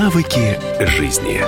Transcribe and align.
Навыки 0.00 0.58
жизни. 0.86 1.42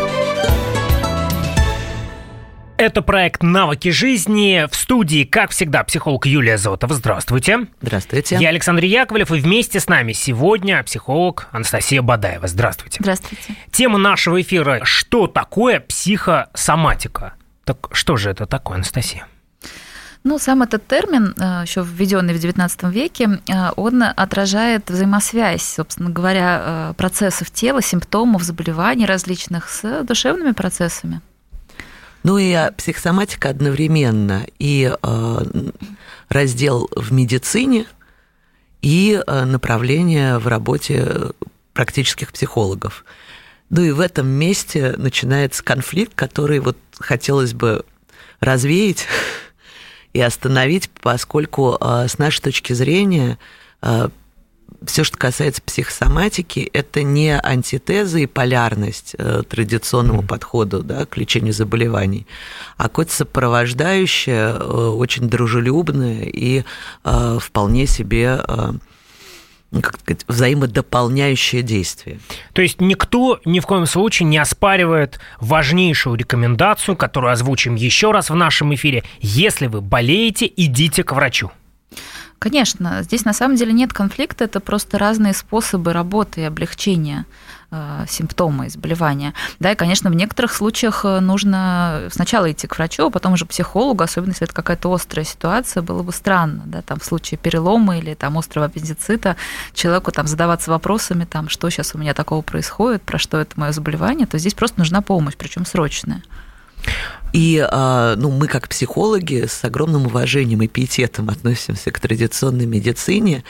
Это 2.76 3.00
проект 3.00 3.42
«Навыки 3.42 3.88
жизни». 3.88 4.66
В 4.70 4.76
студии, 4.76 5.24
как 5.24 5.52
всегда, 5.52 5.82
психолог 5.84 6.26
Юлия 6.26 6.58
Зотова. 6.58 6.92
Здравствуйте. 6.92 7.66
Здравствуйте. 7.80 8.36
Я 8.38 8.50
Александр 8.50 8.84
Яковлев, 8.84 9.30
и 9.30 9.40
вместе 9.40 9.80
с 9.80 9.88
нами 9.88 10.12
сегодня 10.12 10.82
психолог 10.82 11.48
Анастасия 11.50 12.02
Бадаева. 12.02 12.46
Здравствуйте. 12.46 12.98
Здравствуйте. 13.00 13.54
Тема 13.70 13.96
нашего 13.96 14.38
эфира 14.38 14.80
«Что 14.84 15.28
такое 15.28 15.80
психосоматика?» 15.80 17.32
Так 17.64 17.88
что 17.92 18.18
же 18.18 18.28
это 18.28 18.44
такое, 18.44 18.74
Анастасия? 18.74 19.26
Ну, 20.24 20.38
сам 20.38 20.62
этот 20.62 20.86
термин, 20.86 21.34
э, 21.36 21.62
еще 21.66 21.82
введенный 21.82 22.32
в 22.34 22.36
XIX 22.36 22.92
веке, 22.92 23.40
э, 23.48 23.70
он 23.74 24.04
отражает 24.04 24.88
взаимосвязь, 24.88 25.62
собственно 25.62 26.10
говоря, 26.10 26.62
э, 26.64 26.94
процессов 26.96 27.50
тела, 27.50 27.82
симптомов, 27.82 28.42
заболеваний 28.44 29.04
различных 29.04 29.68
с 29.68 30.04
душевными 30.04 30.52
процессами. 30.52 31.20
Ну 32.22 32.38
и 32.38 32.56
психосоматика 32.76 33.48
одновременно 33.48 34.46
и 34.60 34.92
раздел 36.28 36.88
в 36.94 37.12
медицине, 37.12 37.86
и 38.80 39.20
направление 39.26 40.38
в 40.38 40.46
работе 40.46 41.32
практических 41.72 42.32
психологов. 42.32 43.04
Ну 43.70 43.82
и 43.82 43.90
в 43.90 43.98
этом 43.98 44.28
месте 44.28 44.94
начинается 44.96 45.64
конфликт, 45.64 46.14
который 46.14 46.60
вот 46.60 46.76
хотелось 47.00 47.54
бы 47.54 47.84
развеять 48.38 49.08
и 50.12 50.20
остановить, 50.20 50.90
поскольку 51.00 51.78
с 51.80 52.18
нашей 52.18 52.42
точки 52.42 52.72
зрения 52.72 53.38
все, 54.86 55.04
что 55.04 55.16
касается 55.16 55.62
психосоматики, 55.62 56.68
это 56.72 57.02
не 57.02 57.38
антитеза 57.38 58.18
и 58.18 58.26
полярность 58.26 59.14
э, 59.18 59.42
традиционному 59.48 60.22
mm. 60.22 60.26
подходу 60.26 60.82
да, 60.82 61.06
к 61.06 61.16
лечению 61.16 61.52
заболеваний, 61.52 62.26
а 62.76 62.84
какое-то 62.84 63.12
сопровождающее, 63.12 64.56
э, 64.56 64.62
очень 64.62 65.28
дружелюбное 65.28 66.24
и 66.24 66.64
э, 67.04 67.38
вполне 67.40 67.86
себе 67.86 68.42
э, 68.46 68.72
как 69.80 69.98
сказать, 69.98 70.24
взаимодополняющее 70.28 71.62
действие. 71.62 72.18
То 72.52 72.62
есть 72.62 72.80
никто 72.80 73.40
ни 73.44 73.60
в 73.60 73.66
коем 73.66 73.86
случае 73.86 74.28
не 74.28 74.38
оспаривает 74.38 75.18
важнейшую 75.40 76.16
рекомендацию, 76.16 76.96
которую 76.96 77.32
озвучим 77.32 77.74
еще 77.74 78.10
раз 78.10 78.30
в 78.30 78.34
нашем 78.34 78.74
эфире. 78.74 79.04
Если 79.20 79.66
вы 79.66 79.80
болеете, 79.80 80.50
идите 80.54 81.04
к 81.04 81.12
врачу. 81.12 81.50
Конечно, 82.42 83.04
здесь 83.04 83.24
на 83.24 83.32
самом 83.32 83.54
деле 83.54 83.72
нет 83.72 83.92
конфликта, 83.92 84.42
это 84.44 84.58
просто 84.58 84.98
разные 84.98 85.32
способы 85.32 85.92
работы 85.92 86.40
и 86.40 86.44
облегчения 86.44 87.24
э, 87.70 88.04
симптома 88.08 88.66
и 88.66 88.68
заболевания. 88.68 89.32
Да, 89.60 89.70
и, 89.70 89.76
конечно, 89.76 90.10
в 90.10 90.14
некоторых 90.16 90.52
случаях 90.52 91.04
э, 91.04 91.20
нужно 91.20 92.08
сначала 92.10 92.50
идти 92.50 92.66
к 92.66 92.74
врачу, 92.74 93.06
а 93.06 93.10
потом 93.10 93.34
уже 93.34 93.44
к 93.46 93.50
психологу, 93.50 94.02
особенно 94.02 94.30
если 94.30 94.44
это 94.44 94.54
какая-то 94.54 94.92
острая 94.92 95.24
ситуация, 95.24 95.84
было 95.84 96.02
бы 96.02 96.10
странно, 96.10 96.64
да, 96.66 96.82
там 96.82 96.98
в 96.98 97.04
случае 97.04 97.38
перелома 97.38 97.96
или 97.98 98.14
там 98.14 98.36
острого 98.36 98.66
аппендицита 98.66 99.36
человеку 99.72 100.10
там 100.10 100.26
задаваться 100.26 100.72
вопросами, 100.72 101.24
там, 101.24 101.48
что 101.48 101.70
сейчас 101.70 101.94
у 101.94 101.98
меня 101.98 102.12
такого 102.12 102.42
происходит, 102.42 103.02
про 103.02 103.20
что 103.20 103.38
это 103.38 103.52
мое 103.54 103.70
заболевание, 103.70 104.26
то 104.26 104.36
здесь 104.36 104.54
просто 104.54 104.80
нужна 104.80 105.00
помощь, 105.00 105.36
причем 105.38 105.64
срочная. 105.64 106.24
И 107.32 107.66
а, 107.66 108.14
ну, 108.16 108.30
мы, 108.30 108.46
как 108.46 108.68
психологи, 108.68 109.46
с 109.46 109.64
огромным 109.64 110.06
уважением 110.06 110.62
и 110.62 110.68
пиететом 110.68 111.30
относимся 111.30 111.90
к 111.90 111.98
традиционной 111.98 112.66
медицине. 112.66 113.42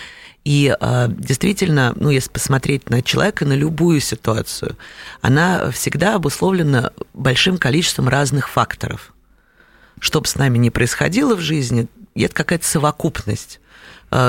И 0.44 0.74
а, 0.80 1.08
действительно, 1.08 1.92
ну, 1.97 2.11
если 2.11 2.30
посмотреть 2.30 2.91
на 2.91 3.02
человека, 3.02 3.44
на 3.44 3.55
любую 3.55 4.00
ситуацию, 4.00 4.77
она 5.20 5.70
всегда 5.73 6.14
обусловлена 6.14 6.92
большим 7.12 7.58
количеством 7.58 8.08
разных 8.08 8.48
факторов. 8.48 9.12
Что 9.98 10.20
бы 10.20 10.29
с 10.29 10.36
нами 10.36 10.58
ни 10.58 10.68
происходило 10.68 11.35
в 11.35 11.40
жизни, 11.40 11.89
это 12.14 12.35
какая-то 12.35 12.67
совокупность 12.67 13.61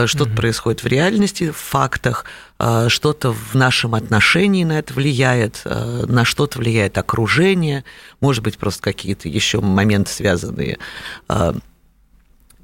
что-то 0.07 0.31
mm-hmm. 0.31 0.35
происходит 0.35 0.83
в 0.83 0.87
реальности, 0.87 1.51
в 1.51 1.57
фактах, 1.57 2.23
э, 2.57 2.87
что-то 2.87 3.33
в 3.33 3.53
нашем 3.53 3.95
отношении 3.95 4.63
на 4.63 4.79
это 4.79 4.93
влияет, 4.93 5.61
э, 5.65 6.05
на 6.07 6.23
что-то 6.23 6.59
влияет 6.59 6.97
окружение, 6.97 7.83
может 8.21 8.43
быть, 8.43 8.57
просто 8.57 8.81
какие-то 8.81 9.27
еще 9.27 9.59
моменты, 9.59 10.11
связанные 10.11 10.77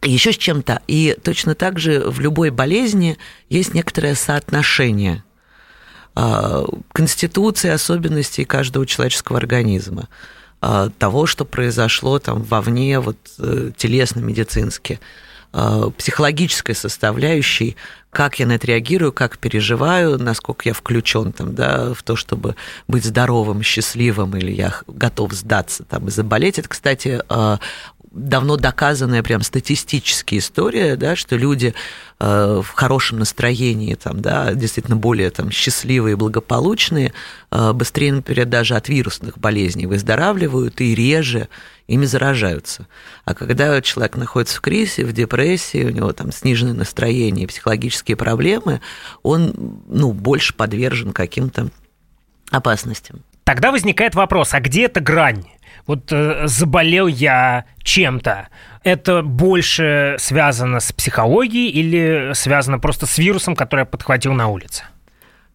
еще 0.01 0.31
с 0.31 0.37
чем-то. 0.37 0.81
И 0.87 1.17
точно 1.21 1.55
так 1.55 1.77
же 1.77 2.09
в 2.09 2.21
любой 2.21 2.51
болезни 2.51 3.17
есть 3.49 3.73
некоторое 3.73 4.15
соотношение 4.15 5.25
конституции, 6.93 7.69
особенностей 7.69 8.45
каждого 8.45 8.85
человеческого 8.85 9.37
организма 9.37 10.07
того, 10.61 11.25
что 11.25 11.43
произошло 11.43 12.17
там 12.19 12.43
вовне, 12.43 12.99
вот 13.01 13.17
телесно-медицински. 13.77 15.01
Э, 15.51 15.89
психологической 15.97 16.75
составляющей, 16.75 17.75
как 18.11 18.37
я 18.37 18.45
на 18.45 18.53
это 18.53 18.67
реагирую, 18.67 19.11
как 19.11 19.39
переживаю, 19.39 20.19
насколько 20.19 20.69
я 20.69 20.73
включен 20.73 21.31
там, 21.31 21.55
да, 21.55 21.93
в 21.95 22.03
то, 22.03 22.15
чтобы 22.15 22.55
быть 22.87 23.03
здоровым, 23.03 23.63
счастливым, 23.63 24.37
или 24.37 24.51
я 24.51 24.75
готов 24.85 25.33
сдаться 25.33 25.83
там, 25.85 26.07
и 26.07 26.11
заболеть. 26.11 26.59
Это, 26.59 26.69
кстати, 26.69 27.23
э, 27.27 27.57
давно 28.11 28.57
доказанная 28.57 29.23
прям 29.23 29.41
статистически 29.41 30.37
история, 30.37 30.95
да, 30.95 31.15
что 31.15 31.35
люди 31.35 31.73
э, 32.19 32.61
в 32.63 32.71
хорошем 32.75 33.17
настроении, 33.17 33.95
там, 33.95 34.21
да, 34.21 34.53
действительно 34.53 34.97
более 34.97 35.31
там, 35.31 35.49
счастливые, 35.49 36.15
благополучные, 36.15 37.11
э, 37.51 37.73
быстрее, 37.73 38.13
например, 38.13 38.45
даже 38.45 38.75
от 38.75 38.87
вирусных 38.87 39.39
болезней 39.39 39.87
выздоравливают 39.87 40.79
и 40.81 40.93
реже 40.93 41.49
ими 41.89 42.05
заражаются. 42.05 42.87
А 43.25 43.33
когда 43.33 43.81
человек 43.81 44.15
находится 44.15 44.57
в 44.57 44.61
кризисе, 44.61 45.03
в 45.05 45.11
депрессии, 45.11 45.83
у 45.83 45.89
него 45.89 46.13
там 46.13 46.31
сниженное 46.31 46.73
настроение, 46.73 47.47
психологические 47.47 48.15
проблемы, 48.15 48.79
он 49.23 49.81
ну, 49.87 50.13
больше 50.13 50.53
подвержен 50.53 51.11
каким-то 51.11 51.69
опасностям. 52.51 53.23
Тогда 53.43 53.71
возникает 53.71 54.13
вопрос, 54.13 54.53
а 54.53 54.59
где 54.59 54.85
эта 54.85 54.99
грань? 54.99 55.45
Вот 55.87 56.11
э, 56.11 56.43
заболел 56.45 57.07
я 57.07 57.65
чем-то, 57.83 58.49
это 58.83 59.23
больше 59.23 60.15
связано 60.19 60.79
с 60.79 60.93
психологией 60.93 61.69
или 61.71 62.31
связано 62.33 62.77
просто 62.77 63.07
с 63.07 63.17
вирусом, 63.17 63.55
который 63.55 63.81
я 63.81 63.85
подхватил 63.85 64.33
на 64.33 64.47
улице? 64.47 64.83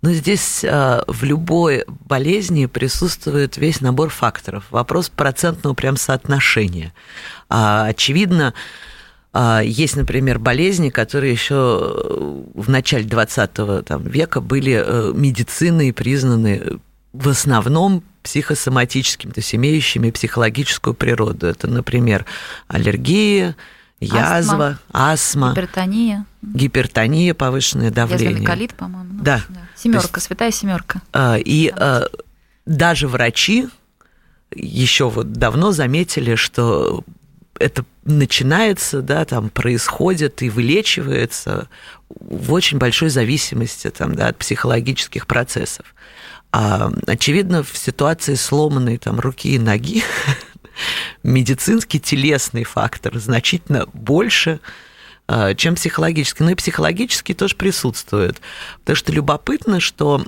Но 0.05 0.13
здесь 0.13 0.63
э, 0.63 1.01
в 1.07 1.25
любой 1.25 1.87
болезни 1.89 2.67
присутствует 2.67 3.57
весь 3.57 3.81
набор 3.81 4.11
факторов. 4.11 4.65
Вопрос 4.71 5.09
процентного 5.09 5.73
прям 5.73 5.97
соотношения. 5.97 6.93
А, 7.49 7.87
очевидно, 7.87 8.53
а, 9.33 9.61
есть, 9.61 9.97
например, 9.97 10.39
болезни, 10.39 10.91
которые 10.91 11.33
еще 11.33 12.45
в 12.53 12.69
начале 12.69 13.05
20 13.05 13.87
там, 13.87 14.03
века 14.03 14.43
были 14.43 14.75
э, 14.85 15.13
медициной 15.15 15.95
признаны 15.95 16.81
в 17.15 17.27
основном 17.31 18.05
психосоматическими, 18.23 19.33
то 19.33 19.39
есть 19.39 19.55
имеющими 19.55 20.11
психологическую 20.11 20.93
природу. 20.93 21.47
Это, 21.47 21.67
например, 21.67 22.27
аллергия, 22.69 23.57
язва, 24.05 24.67
астма, 24.67 24.79
астма 24.93 25.51
гипертония, 25.51 26.27
гипертония, 26.43 27.35
повышенное 27.35 27.91
давление. 27.91 28.47
колит, 28.47 28.75
по-моему. 28.75 29.15
Ну, 29.15 29.23
да. 29.23 29.43
да. 29.49 29.61
Семерка, 29.77 30.09
есть, 30.15 30.27
святая 30.27 30.51
семерка. 30.51 31.03
А, 31.13 31.37
и 31.37 31.69
а, 31.69 32.07
даже 32.67 33.09
врачи 33.09 33.69
еще 34.55 35.11
вот 35.11 35.33
давно 35.33 35.73
заметили, 35.73 36.35
что 36.37 37.05
это 37.59 37.85
начинается, 38.05 39.03
да, 39.03 39.25
там 39.25 39.49
происходит 39.49 40.43
и 40.43 40.51
вылечивается 40.51 41.69
в 42.09 42.53
очень 42.53 42.79
большой 42.79 43.09
зависимости 43.09 43.91
там, 43.91 44.15
да, 44.15 44.29
от 44.29 44.39
психологических 44.39 45.27
процессов. 45.27 45.95
А, 46.53 46.93
очевидно, 47.07 47.63
в 47.63 47.77
ситуации 47.77 48.35
сломанной 48.35 48.99
там, 48.99 49.19
руки 49.19 49.55
и 49.55 49.59
ноги 49.59 50.05
медицинский 51.23 52.01
телесный 52.01 52.65
фактор 52.65 53.19
значительно 53.19 53.87
больше, 53.93 54.61
а, 55.27 55.55
чем 55.55 55.75
психологический. 55.75 56.45
Но 56.45 56.51
и 56.51 56.55
психологический 56.55 57.35
тоже 57.35 57.57
присутствует. 57.57 58.41
Потому 58.81 58.97
что 58.97 59.13
любопытно, 59.13 59.81
что 59.81 60.25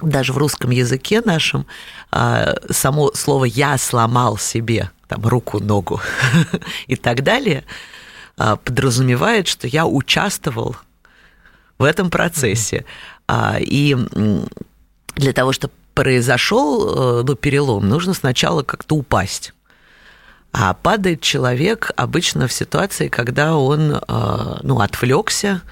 даже 0.00 0.32
в 0.32 0.38
русском 0.38 0.70
языке 0.70 1.20
нашем 1.24 1.66
а, 2.10 2.54
само 2.70 3.12
слово 3.14 3.46
«я 3.46 3.78
сломал 3.78 4.38
себе» 4.38 4.90
там, 5.08 5.24
руку, 5.26 5.60
ногу 5.60 6.00
и 6.86 6.96
так 6.96 7.22
далее 7.22 7.64
подразумевает, 8.36 9.48
что 9.48 9.66
я 9.66 9.86
участвовал 9.86 10.76
в 11.78 11.84
этом 11.84 12.10
процессе. 12.10 12.84
И 13.60 13.96
для 15.14 15.32
того, 15.32 15.52
чтобы 15.52 15.72
произошел 15.96 17.20
э, 17.20 17.22
ну, 17.26 17.34
перелом, 17.34 17.88
нужно 17.88 18.12
сначала 18.12 18.62
как-то 18.62 18.96
упасть. 18.96 19.54
А 20.52 20.74
падает 20.74 21.22
человек 21.22 21.90
обычно 21.96 22.46
в 22.48 22.52
ситуации, 22.52 23.08
когда 23.08 23.56
он 23.56 23.92
э, 23.92 24.56
ну, 24.62 24.80
отвлекся, 24.80 25.62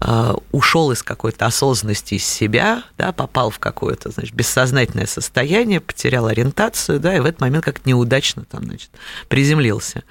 э, 0.00 0.34
ушел 0.52 0.90
из 0.90 1.02
какой-то 1.02 1.44
осознанности 1.44 2.14
из 2.14 2.24
себя, 2.24 2.82
да, 2.96 3.12
попал 3.12 3.50
в 3.50 3.58
какое-то, 3.58 4.10
значит, 4.10 4.34
бессознательное 4.34 5.06
состояние, 5.06 5.80
потерял 5.80 6.28
ориентацию, 6.28 6.98
да, 6.98 7.14
и 7.14 7.20
в 7.20 7.26
этот 7.26 7.42
момент 7.42 7.66
как-то 7.66 7.86
неудачно 7.86 8.46
там, 8.50 8.64
значит, 8.64 8.90
приземлился 9.28 10.02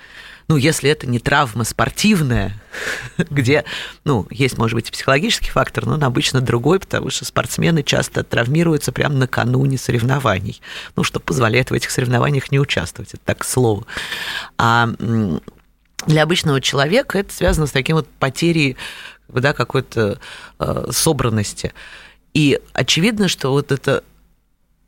ну, 0.48 0.56
если 0.56 0.90
это 0.90 1.08
не 1.08 1.20
травма 1.20 1.64
спортивная, 1.64 2.54
где, 3.30 3.66
ну, 4.06 4.28
есть, 4.30 4.58
может 4.58 4.76
быть, 4.76 4.92
психологический 4.92 5.50
фактор, 5.50 5.86
но 5.86 5.96
он 5.96 6.04
обычно 6.04 6.40
другой, 6.42 6.80
потому 6.80 7.10
что 7.10 7.26
спортсмены 7.26 7.84
часто 7.84 8.24
травмируются 8.24 8.92
прямо 8.92 9.16
накануне 9.16 9.78
соревнований, 9.78 10.62
ну, 10.96 11.04
что 11.04 11.20
позволяет 11.20 11.72
в 11.72 11.74
этих 11.74 11.92
соревнованиях 11.92 12.52
не 12.52 12.60
участвовать, 12.60 13.14
это 13.14 13.24
так 13.26 13.40
к 13.40 13.44
слову. 13.44 13.86
А 14.58 14.90
для 16.06 16.24
обычного 16.24 16.62
человека 16.62 17.20
это 17.20 17.34
связано 17.34 17.68
с 17.68 17.72
таким 17.72 17.98
вот 17.98 18.08
потерей 18.08 18.78
да, 19.28 19.54
какой-то 19.54 20.20
э, 20.60 20.88
собранности. 20.92 21.74
И 22.34 22.60
очевидно, 22.74 23.28
что 23.28 23.52
вот 23.52 23.72
это 23.72 24.04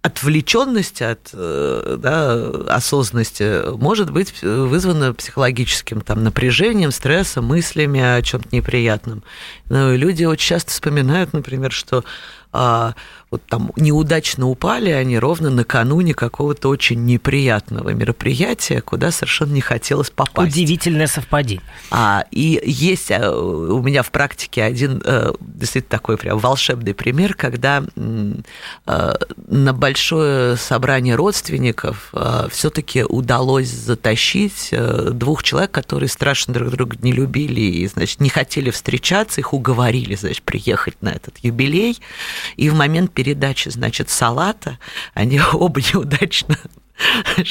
отвлеченность 0.02 1.02
от 1.02 1.30
э, 1.34 1.98
да, 2.00 2.74
осознанности 2.74 3.70
может 3.78 4.12
быть 4.12 4.42
вызвана 4.42 5.14
психологическим 5.14 6.02
там, 6.02 6.24
напряжением, 6.24 6.92
стрессом, 6.92 7.46
мыслями 7.46 8.00
о 8.00 8.22
чем-то 8.22 8.48
неприятном. 8.52 9.24
Но 9.68 9.94
люди 9.94 10.24
очень 10.24 10.48
часто 10.48 10.72
вспоминают, 10.72 11.34
например, 11.34 11.74
что 11.74 12.06
а, 12.52 12.96
вот 13.30 13.44
там 13.46 13.72
неудачно 13.76 14.48
упали 14.48 14.90
они 14.90 15.20
ровно 15.20 15.52
накануне 15.52 16.16
какого-то 16.16 16.68
очень 16.70 17.06
неприятного 17.06 17.90
мероприятия, 17.92 18.82
куда 18.82 19.12
совершенно 19.12 19.54
не 19.54 19.62
хотелось 19.62 20.10
попасть. 20.10 20.52
Удивительное 20.52 21.06
совпадение. 21.06 21.64
А, 21.92 22.26
и 22.32 22.60
есть 22.66 23.12
э, 23.12 23.30
у 23.30 23.82
меня 23.84 24.02
в 24.02 24.10
практике 24.10 24.64
один 24.64 25.00
э, 25.06 25.34
действительно 25.40 25.92
такой 25.92 26.18
прям 26.18 26.40
волшебный 26.40 26.96
пример, 26.96 27.36
когда 27.36 27.84
э, 27.96 29.14
на 29.48 29.74
большое 29.74 30.58
собрание 30.58 31.16
родственников 31.16 32.14
все-таки 32.52 33.04
удалось 33.04 33.70
затащить 33.70 34.74
двух 35.12 35.44
человек, 35.44 35.72
которые 35.72 36.10
страшно 36.10 36.54
друг 36.54 36.72
друга 36.72 36.98
не 37.02 37.12
любили 37.12 37.62
и, 37.62 37.88
значит, 37.88 38.20
не 38.20 38.30
хотели 38.30 38.72
встречаться, 38.72 39.42
их 39.42 39.54
уговорили, 39.54 40.16
значит, 40.16 40.42
приехать 40.42 41.02
на 41.02 41.10
этот 41.10 41.38
юбилей. 41.40 42.00
И 42.58 42.70
в 42.70 42.76
момент 42.76 43.14
передачи, 43.14 43.70
значит, 43.70 44.10
салата 44.10 44.80
они 45.14 45.40
оба 45.54 45.82
неудачно 45.82 46.58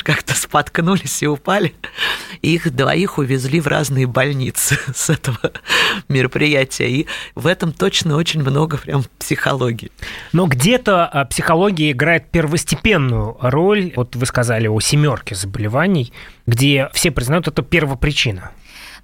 как-то 0.04 0.34
споткнулись 0.34 1.22
и 1.22 1.26
упали. 1.26 1.74
Их 2.42 2.70
двоих 2.74 3.18
увезли 3.18 3.60
в 3.60 3.66
разные 3.66 4.06
больницы 4.06 4.78
с 4.94 5.10
этого 5.10 5.52
мероприятия. 6.08 6.88
И 6.88 7.06
в 7.34 7.46
этом 7.46 7.72
точно 7.72 8.16
очень 8.16 8.40
много 8.40 8.76
прям 8.76 9.04
психологии. 9.18 9.90
Но 10.32 10.46
где-то 10.46 11.06
а, 11.06 11.24
психология 11.24 11.90
играет 11.92 12.30
первостепенную 12.30 13.36
роль. 13.40 13.92
Вот 13.96 14.16
вы 14.16 14.26
сказали 14.26 14.68
о 14.68 14.80
семерке 14.80 15.34
заболеваний, 15.34 16.12
где 16.46 16.90
все 16.92 17.10
признают 17.10 17.48
это 17.48 17.62
первопричина. 17.62 18.52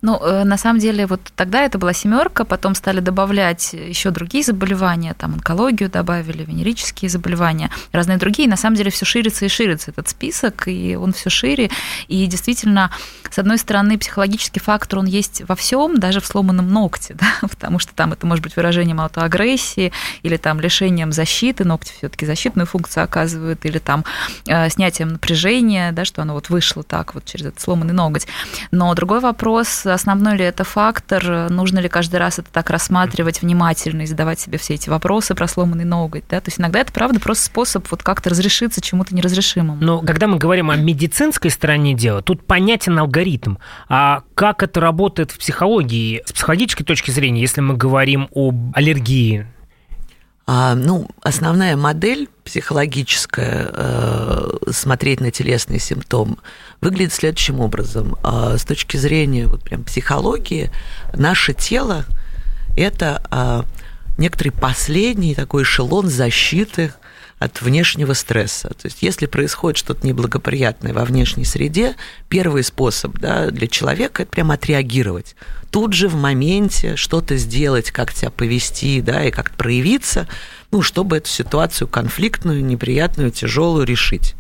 Ну, 0.05 0.19
э, 0.21 0.45
на 0.45 0.59
самом 0.59 0.81
деле, 0.81 1.07
вот 1.07 1.21
тогда 1.35 1.63
это 1.63 1.79
была 1.79 1.95
семерка, 1.95 2.45
потом 2.45 2.75
стали 2.75 3.01
добавлять 3.01 3.73
еще 3.73 4.11
другие 4.11 4.45
заболевания, 4.45 5.15
там 5.15 5.33
онкологию 5.33 5.89
добавили, 5.89 6.45
венерические 6.45 7.09
заболевания, 7.09 7.71
разные 7.91 8.19
другие. 8.19 8.47
На 8.47 8.59
самом 8.59 8.77
деле 8.77 8.91
все 8.91 9.07
ширится 9.07 9.47
и 9.47 9.49
ширится 9.49 9.93
этот 9.93 10.11
список, 10.11 10.69
и 10.69 10.95
он 10.95 11.15
все 11.15 11.31
шире. 11.31 11.71
И 12.07 12.27
действительно, 12.27 12.91
с 13.31 13.39
одной 13.39 13.57
стороны, 13.57 13.97
психологический 13.97 14.61
фактор, 14.61 14.99
он 14.99 15.07
есть 15.07 15.41
во 15.49 15.57
всем, 15.57 15.97
даже 15.99 16.21
в 16.21 16.27
сломанном 16.27 16.71
ногте, 16.71 17.15
да, 17.19 17.49
потому 17.49 17.79
что 17.79 17.95
там 17.95 18.13
это 18.13 18.27
может 18.27 18.45
быть 18.45 18.57
выражением 18.57 19.01
аутоагрессии 19.01 19.91
или 20.23 20.37
там 20.37 20.61
лишением 20.61 21.13
защиты, 21.13 21.65
ногти 21.65 21.95
все-таки 21.97 22.27
защитную 22.27 22.67
функцию 22.67 23.05
оказывают, 23.05 23.65
или 23.65 23.79
там 23.79 24.05
э, 24.49 24.69
снятием 24.69 25.09
напряжения, 25.09 25.93
да, 25.93 26.05
что 26.05 26.21
оно 26.21 26.35
вот 26.35 26.51
вышло 26.51 26.83
так 26.83 27.15
вот 27.15 27.25
через 27.25 27.47
этот 27.47 27.61
сломанный 27.61 27.95
ноготь. 27.95 28.27
Но 28.71 28.95
другой 28.95 29.21
вопрос, 29.21 29.87
основной 29.95 30.37
ли 30.37 30.45
это 30.45 30.65
фактор, 30.65 31.51
нужно 31.51 31.79
ли 31.79 31.89
каждый 31.89 32.17
раз 32.17 32.39
это 32.39 32.51
так 32.53 32.71
рассматривать 32.71 33.43
внимательно 33.43 34.03
и 34.03 34.07
задавать 34.07 34.41
себе 34.41 34.59
все 34.59 34.75
эти 34.75 34.89
вопросы 34.89 35.35
про 35.35 35.49
сломанный 35.49 35.85
ноготь, 35.85 36.25
да, 36.29 36.41
то 36.41 36.49
есть 36.49 36.61
иногда 36.61 36.81
это, 36.81 36.93
правда, 36.93 37.21
просто 37.21 37.45
способ 37.45 37.87
вот 37.91 38.03
как-то 38.03 38.31
разрешиться 38.31 38.81
чему-то 38.81 39.15
неразрешимому. 39.15 39.83
Но 39.83 40.01
когда 40.01 40.27
мы 40.27 40.39
говорим 40.39 40.71
о 40.71 40.77
медицинской 40.77 41.51
стороне 41.51 41.95
дела, 41.95 42.23
тут 42.23 42.47
понятен 42.47 42.99
алгоритм, 42.99 43.57
а 43.89 44.23
как 44.35 44.63
это 44.63 44.81
работает 44.81 45.31
в 45.31 45.39
психологии, 45.39 46.23
с 46.27 46.33
психологической 46.33 46.85
точки 46.85 47.11
зрения, 47.11 47.41
если 47.41 47.61
мы 47.61 47.77
говорим 47.77 48.29
об 48.35 48.75
аллергии, 48.75 49.47
ну, 50.47 51.09
основная 51.23 51.77
модель 51.77 52.29
психологическая, 52.45 53.71
э, 53.73 54.51
смотреть 54.71 55.21
на 55.21 55.31
телесный 55.31 55.79
симптом, 55.79 56.39
выглядит 56.83 57.15
следующим 57.15 57.61
образом. 57.61 58.17
А, 58.23 58.59
с 58.59 58.65
точки 58.65 58.99
зрения 58.99 59.47
вот 59.47 59.63
прям 59.63 59.85
психологии, 59.85 60.71
наше 61.15 61.55
тело– 61.55 62.05
это 62.77 63.23
а, 63.31 63.65
некоторый 64.19 64.51
последний 64.51 65.35
такой 65.35 65.63
эшелон 65.63 66.09
защиты 66.09 66.93
от 67.39 67.61
внешнего 67.63 68.13
стресса. 68.13 68.69
То 68.69 68.87
есть, 68.87 69.03
если 69.03 69.27
происходит 69.27 69.79
что-то 69.79 70.07
неблагоприятное 70.07 70.93
во 70.93 71.05
внешней 71.05 71.45
среде, 71.45 71.95
первый 72.29 72.63
способ 72.65 73.19
да, 73.19 73.51
для 73.51 73.67
человека– 73.67 74.23
это 74.25 74.33
прямо 74.33 74.55
отреагировать 74.55 75.37
тут 75.75 75.93
же 75.93 76.07
в 76.07 76.15
моменте 76.15 76.95
что-то 76.95 77.37
сделать, 77.37 77.91
как 77.91 78.13
себя 78.13 78.31
повести, 78.31 79.01
да, 79.01 79.25
и 79.25 79.33
как 79.33 79.51
проявиться, 79.57 80.29
ну, 80.75 80.83
чтобы 80.83 81.19
эту 81.19 81.29
ситуацию 81.29 81.87
конфликтную, 81.87 82.65
неприятную, 82.65 83.31
тяжелую 83.31 83.87
решить. 83.87 84.35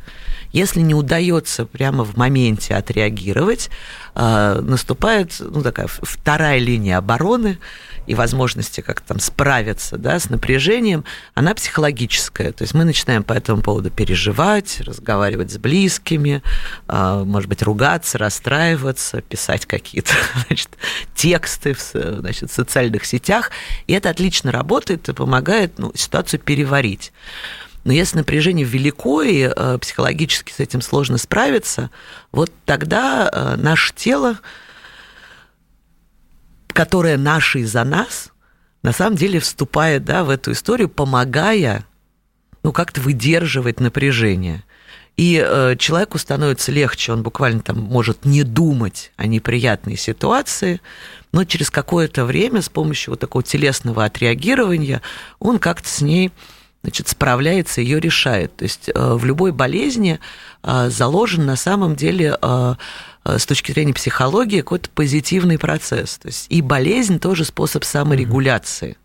Если 0.50 0.80
не 0.80 0.92
удается 0.92 1.64
прямо 1.64 2.02
в 2.02 2.16
моменте 2.16 2.74
отреагировать, 2.74 3.70
а, 4.16 4.60
наступает 4.60 5.36
ну, 5.38 5.62
такая 5.62 5.86
вторая 5.86 6.58
линия 6.58 6.98
обороны, 6.98 7.58
и 8.06 8.14
возможности 8.14 8.80
как 8.80 9.00
там 9.00 9.18
справиться 9.18 9.96
да, 9.96 10.18
с 10.18 10.28
напряжением, 10.28 11.04
она 11.34 11.54
психологическая. 11.54 12.52
То 12.52 12.62
есть 12.62 12.74
мы 12.74 12.84
начинаем 12.84 13.22
по 13.22 13.32
этому 13.32 13.62
поводу 13.62 13.90
переживать, 13.90 14.80
разговаривать 14.80 15.52
с 15.52 15.58
близкими, 15.58 16.42
а, 16.86 17.24
может 17.24 17.48
быть, 17.48 17.62
ругаться, 17.62 18.18
расстраиваться, 18.18 19.22
писать 19.22 19.66
какие-то 19.66 20.12
значит, 20.46 20.70
тексты 21.14 21.74
в 21.74 21.92
значит, 22.20 22.50
социальных 22.50 23.04
сетях. 23.04 23.50
И 23.86 23.92
это 23.92 24.10
отлично 24.10 24.52
работает 24.52 25.08
и 25.08 25.12
помогает 25.12 25.78
ну, 25.78 25.92
ситуацию 25.94 26.23
переварить. 26.32 27.12
Но 27.84 27.92
если 27.92 28.16
напряжение 28.16 28.64
велико 28.64 29.22
и 29.22 29.42
э, 29.54 29.78
психологически 29.78 30.52
с 30.52 30.60
этим 30.60 30.80
сложно 30.80 31.18
справиться, 31.18 31.90
вот 32.32 32.50
тогда 32.64 33.28
э, 33.30 33.56
наше 33.56 33.92
тело 33.94 34.38
которая 36.74 37.16
наша 37.16 37.60
из-за 37.60 37.84
нас, 37.84 38.30
на 38.82 38.92
самом 38.92 39.16
деле 39.16 39.40
вступает 39.40 40.04
да, 40.04 40.24
в 40.24 40.30
эту 40.30 40.52
историю, 40.52 40.90
помогая 40.90 41.86
ну, 42.62 42.72
как-то 42.72 43.00
выдерживать 43.00 43.80
напряжение. 43.80 44.64
И 45.16 45.42
э, 45.42 45.76
человеку 45.78 46.18
становится 46.18 46.72
легче, 46.72 47.12
он 47.12 47.22
буквально 47.22 47.60
там 47.60 47.78
может 47.78 48.24
не 48.24 48.42
думать 48.42 49.12
о 49.16 49.26
неприятной 49.26 49.96
ситуации, 49.96 50.80
но 51.34 51.44
через 51.44 51.68
какое-то 51.68 52.24
время 52.24 52.62
с 52.62 52.68
помощью 52.68 53.10
вот 53.10 53.20
такого 53.20 53.42
телесного 53.42 54.04
отреагирования 54.04 55.02
он 55.40 55.58
как-то 55.58 55.88
с 55.88 56.00
ней 56.00 56.30
значит, 56.82 57.08
справляется, 57.08 57.80
ее 57.80 57.98
решает. 57.98 58.54
То 58.54 58.62
есть 58.62 58.88
э, 58.94 59.14
в 59.14 59.24
любой 59.24 59.50
болезни 59.50 60.20
э, 60.62 60.90
заложен 60.90 61.44
на 61.44 61.56
самом 61.56 61.96
деле 61.96 62.38
э, 62.40 62.74
с 63.24 63.46
точки 63.46 63.72
зрения 63.72 63.94
психологии 63.94 64.60
какой-то 64.60 64.88
позитивный 64.90 65.58
процесс. 65.58 66.18
То 66.18 66.28
есть 66.28 66.46
и 66.50 66.62
болезнь 66.62 67.18
тоже 67.18 67.44
способ 67.44 67.82
саморегуляции. 67.82 68.96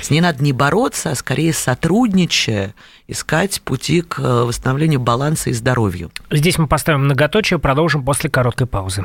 С 0.00 0.08
ней 0.08 0.22
надо 0.22 0.42
не 0.42 0.54
бороться, 0.54 1.10
а 1.10 1.14
скорее 1.14 1.52
сотрудничая, 1.52 2.74
искать 3.06 3.60
пути 3.60 4.00
к 4.00 4.18
восстановлению 4.18 5.00
баланса 5.00 5.50
и 5.50 5.52
здоровью. 5.52 6.10
Здесь 6.30 6.56
мы 6.56 6.68
поставим 6.68 7.04
многоточие, 7.04 7.58
продолжим 7.58 8.02
после 8.02 8.30
короткой 8.30 8.66
паузы. 8.66 9.04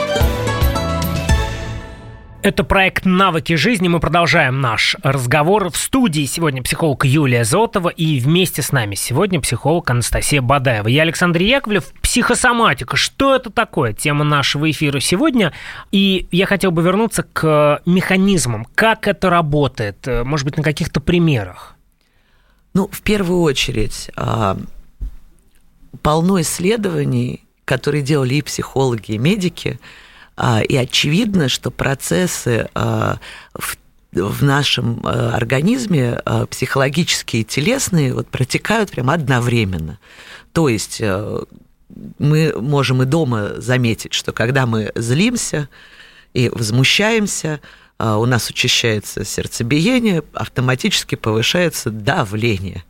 Это 2.43 2.63
проект 2.63 3.05
«Навыки 3.05 3.53
жизни». 3.53 3.87
Мы 3.87 3.99
продолжаем 3.99 4.61
наш 4.61 4.95
разговор. 5.03 5.69
В 5.69 5.77
студии 5.77 6.25
сегодня 6.25 6.63
психолог 6.63 7.05
Юлия 7.05 7.43
Зотова 7.43 7.89
и 7.89 8.19
вместе 8.19 8.63
с 8.63 8.71
нами 8.71 8.95
сегодня 8.95 9.39
психолог 9.39 9.87
Анастасия 9.91 10.41
Бадаева. 10.41 10.87
Я 10.87 11.03
Александр 11.03 11.39
Яковлев. 11.41 11.93
Психосоматика. 12.01 12.97
Что 12.97 13.35
это 13.35 13.51
такое? 13.51 13.93
Тема 13.93 14.23
нашего 14.23 14.71
эфира 14.71 14.99
сегодня. 14.99 15.53
И 15.91 16.27
я 16.31 16.47
хотел 16.47 16.71
бы 16.71 16.81
вернуться 16.81 17.21
к 17.21 17.83
механизмам. 17.85 18.65
Как 18.73 19.07
это 19.07 19.29
работает? 19.29 20.07
Может 20.07 20.45
быть, 20.45 20.57
на 20.57 20.63
каких-то 20.63 20.99
примерах? 20.99 21.75
Ну, 22.73 22.89
в 22.91 23.03
первую 23.03 23.41
очередь, 23.41 24.09
а, 24.15 24.57
полно 26.01 26.41
исследований, 26.41 27.43
которые 27.65 28.01
делали 28.01 28.33
и 28.33 28.41
психологи, 28.41 29.11
и 29.11 29.19
медики– 29.19 29.79
и 30.37 30.75
очевидно, 30.75 31.49
что 31.49 31.71
процессы 31.71 32.69
а, 32.73 33.17
в 33.53 33.77
в 34.13 34.43
нашем 34.43 34.99
а, 35.05 35.33
организме 35.37 36.19
психологические 36.49 37.43
и 37.43 37.45
телесные 37.45 38.13
вот 38.13 38.27
протекают 38.27 38.91
прям 38.91 39.09
одновременно. 39.09 39.99
То 40.51 40.67
есть 40.67 40.97
э, 40.99 41.43
мы 42.19 42.53
можем 42.59 43.03
и 43.03 43.05
дома 43.05 43.61
заметить, 43.61 44.13
что 44.13 44.33
когда 44.33 44.65
мы 44.65 44.91
злимся 44.95 45.69
и 46.33 46.49
возмущаемся, 46.49 47.61
у 47.99 48.25
нас 48.25 48.49
учащается 48.49 49.23
сердцебиение, 49.23 50.23
автоматически 50.33 51.15
повышается 51.15 51.89
давление. 51.89 52.83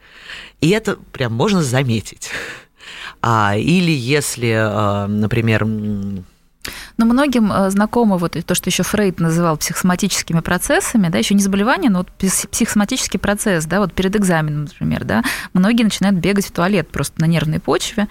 И 0.60 0.70
это 0.70 0.96
прям 1.12 1.34
можно 1.34 1.62
заметить. 1.62 2.32
Или 3.24 3.92
если, 3.92 5.08
например, 5.08 5.66
но 6.98 7.06
многим 7.06 7.52
э, 7.52 7.70
знакомо 7.70 8.18
вот 8.18 8.38
то, 8.46 8.56
что 8.56 8.70
еще 8.70 8.84
Фрейд 8.84 9.20
называл 9.20 9.58
психосоматическими 9.58 10.40
процессами, 10.40 11.10
да, 11.10 11.18
еще 11.18 11.34
не 11.34 11.42
заболевание, 11.42 11.90
но 11.90 12.00
вот 12.00 12.10
психосоматический 12.12 13.20
процесс, 13.20 13.66
да, 13.66 13.80
вот 13.80 13.94
перед 13.94 14.16
экзаменом, 14.16 14.66
например, 14.66 15.04
да, 15.04 15.24
многие 15.54 15.84
начинают 15.84 16.18
бегать 16.18 16.46
в 16.46 16.52
туалет 16.52 16.90
просто 16.90 17.20
на 17.22 17.26
нервной 17.26 17.60
почве, 17.60 18.08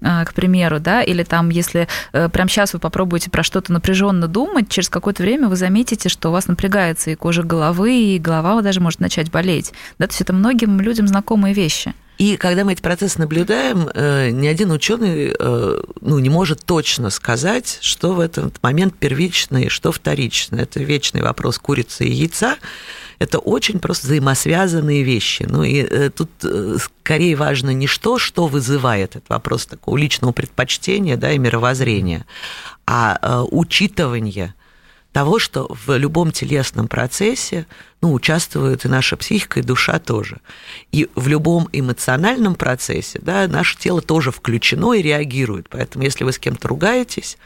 э, 0.00 0.24
к 0.24 0.34
примеру, 0.34 0.80
да, 0.80 1.02
или 1.02 1.22
там, 1.24 1.50
если 1.50 1.88
э, 2.12 2.28
прямо 2.28 2.48
сейчас 2.48 2.72
вы 2.72 2.78
попробуете 2.78 3.30
про 3.30 3.42
что-то 3.42 3.72
напряженно 3.72 4.28
думать, 4.28 4.68
через 4.68 4.88
какое-то 4.88 5.22
время 5.22 5.48
вы 5.48 5.56
заметите, 5.56 6.08
что 6.08 6.28
у 6.28 6.32
вас 6.32 6.46
напрягается 6.46 7.10
и 7.10 7.14
кожа 7.14 7.42
головы, 7.42 7.94
и 7.94 8.18
голова 8.18 8.62
даже 8.62 8.80
может 8.80 9.00
начать 9.00 9.30
болеть, 9.30 9.72
да, 9.98 10.06
то 10.06 10.12
есть 10.12 10.20
это 10.20 10.32
многим 10.32 10.80
людям 10.80 11.08
знакомые 11.08 11.54
вещи. 11.54 11.94
И 12.18 12.36
когда 12.36 12.64
мы 12.64 12.72
эти 12.72 12.82
процессы 12.82 13.20
наблюдаем, 13.20 13.88
э, 13.94 14.30
ни 14.30 14.48
один 14.48 14.72
ученый 14.72 15.34
э, 15.38 15.82
ну, 16.00 16.18
не 16.18 16.28
может 16.28 16.64
точно 16.64 17.10
сказать, 17.10 17.78
что 17.80 18.12
в 18.12 18.20
этот 18.20 18.60
момент 18.60 18.96
первичное 18.98 19.64
и 19.64 19.68
что 19.68 19.92
вторичное. 19.92 20.64
Это 20.64 20.80
вечный 20.80 21.22
вопрос 21.22 21.58
курицы 21.58 22.06
и 22.06 22.12
яйца. 22.12 22.56
Это 23.20 23.38
очень 23.38 23.78
просто 23.78 24.08
взаимосвязанные 24.08 25.04
вещи. 25.04 25.46
Ну 25.48 25.62
и 25.62 25.76
э, 25.82 26.10
тут 26.10 26.30
скорее 26.82 27.36
важно 27.36 27.70
не 27.70 27.86
что, 27.86 28.18
что 28.18 28.48
вызывает 28.48 29.14
этот 29.14 29.28
вопрос 29.28 29.66
такого 29.66 29.96
личного 29.96 30.32
предпочтения 30.32 31.16
да, 31.16 31.30
и 31.30 31.38
мировоззрения, 31.38 32.26
а 32.84 33.44
учитывание 33.48 34.54
того, 35.18 35.40
что 35.40 35.66
в 35.68 35.98
любом 35.98 36.30
телесном 36.30 36.86
процессе 36.86 37.66
ну, 38.00 38.12
участвует 38.12 38.84
и 38.84 38.88
наша 38.88 39.16
психика, 39.16 39.58
и 39.58 39.64
душа 39.64 39.98
тоже. 39.98 40.36
И 40.92 41.08
в 41.16 41.26
любом 41.26 41.68
эмоциональном 41.72 42.54
процессе 42.54 43.18
да, 43.20 43.48
наше 43.48 43.76
тело 43.76 44.00
тоже 44.00 44.30
включено 44.30 44.92
и 44.92 45.02
реагирует. 45.02 45.68
Поэтому 45.70 46.04
если 46.04 46.22
вы 46.22 46.30
с 46.30 46.38
кем-то 46.38 46.68
ругаетесь, 46.68 47.36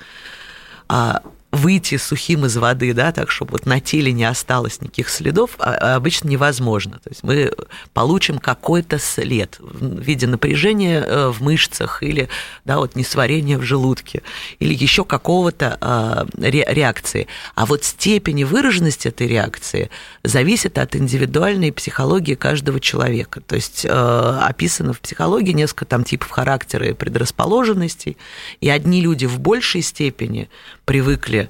а 0.87 1.23
выйти 1.53 1.99
сухим 1.99 2.47
из 2.47 2.57
воды, 2.57 2.95
да, 2.95 3.13
так, 3.13 3.31
чтобы 3.31 3.53
вот 3.53 3.67
на 3.67 3.79
теле 3.79 4.11
не 4.11 4.25
осталось 4.25 4.81
никаких 4.81 5.11
следов, 5.11 5.51
а, 5.59 5.75
а 5.75 5.97
обычно 5.97 6.29
невозможно. 6.29 6.99
То 7.05 7.11
есть 7.11 7.23
мы 7.23 7.53
получим 7.93 8.39
какой-то 8.39 8.99
след 8.99 9.57
в 9.61 10.01
виде 10.01 10.27
напряжения 10.27 11.03
э, 11.03 11.29
в 11.29 11.43
мышцах 11.43 12.03
или, 12.03 12.31
да, 12.65 12.79
вот 12.79 12.97
несварения 12.97 13.59
в 13.59 13.63
желудке 13.63 14.23
или 14.61 14.73
еще 14.73 15.05
какого-то 15.05 15.77
а, 15.81 16.27
реакции. 16.39 17.29
А 17.55 17.67
вот 17.67 17.85
степень 17.85 18.45
выраженности 18.45 19.09
этой 19.09 19.27
реакции 19.27 19.91
зависит 20.25 20.79
от 20.79 20.97
индивидуальной 20.97 21.71
психологии 21.71 22.35
каждого 22.35 22.81
человека. 22.81 23.43
То 23.43 23.57
есть 23.57 23.85
э, 23.85 23.89
описано 23.91 24.95
в 24.95 25.01
психологии 25.01 25.53
несколько 25.53 25.85
там 25.85 26.05
типов 26.05 26.31
характера 26.31 26.89
и 26.89 26.93
предрасположенностей, 26.95 28.17
и 28.63 28.71
одни 28.71 29.03
люди 29.03 29.27
в 29.27 29.39
большей 29.39 29.83
степени 29.83 30.49
привыкли 30.87 31.42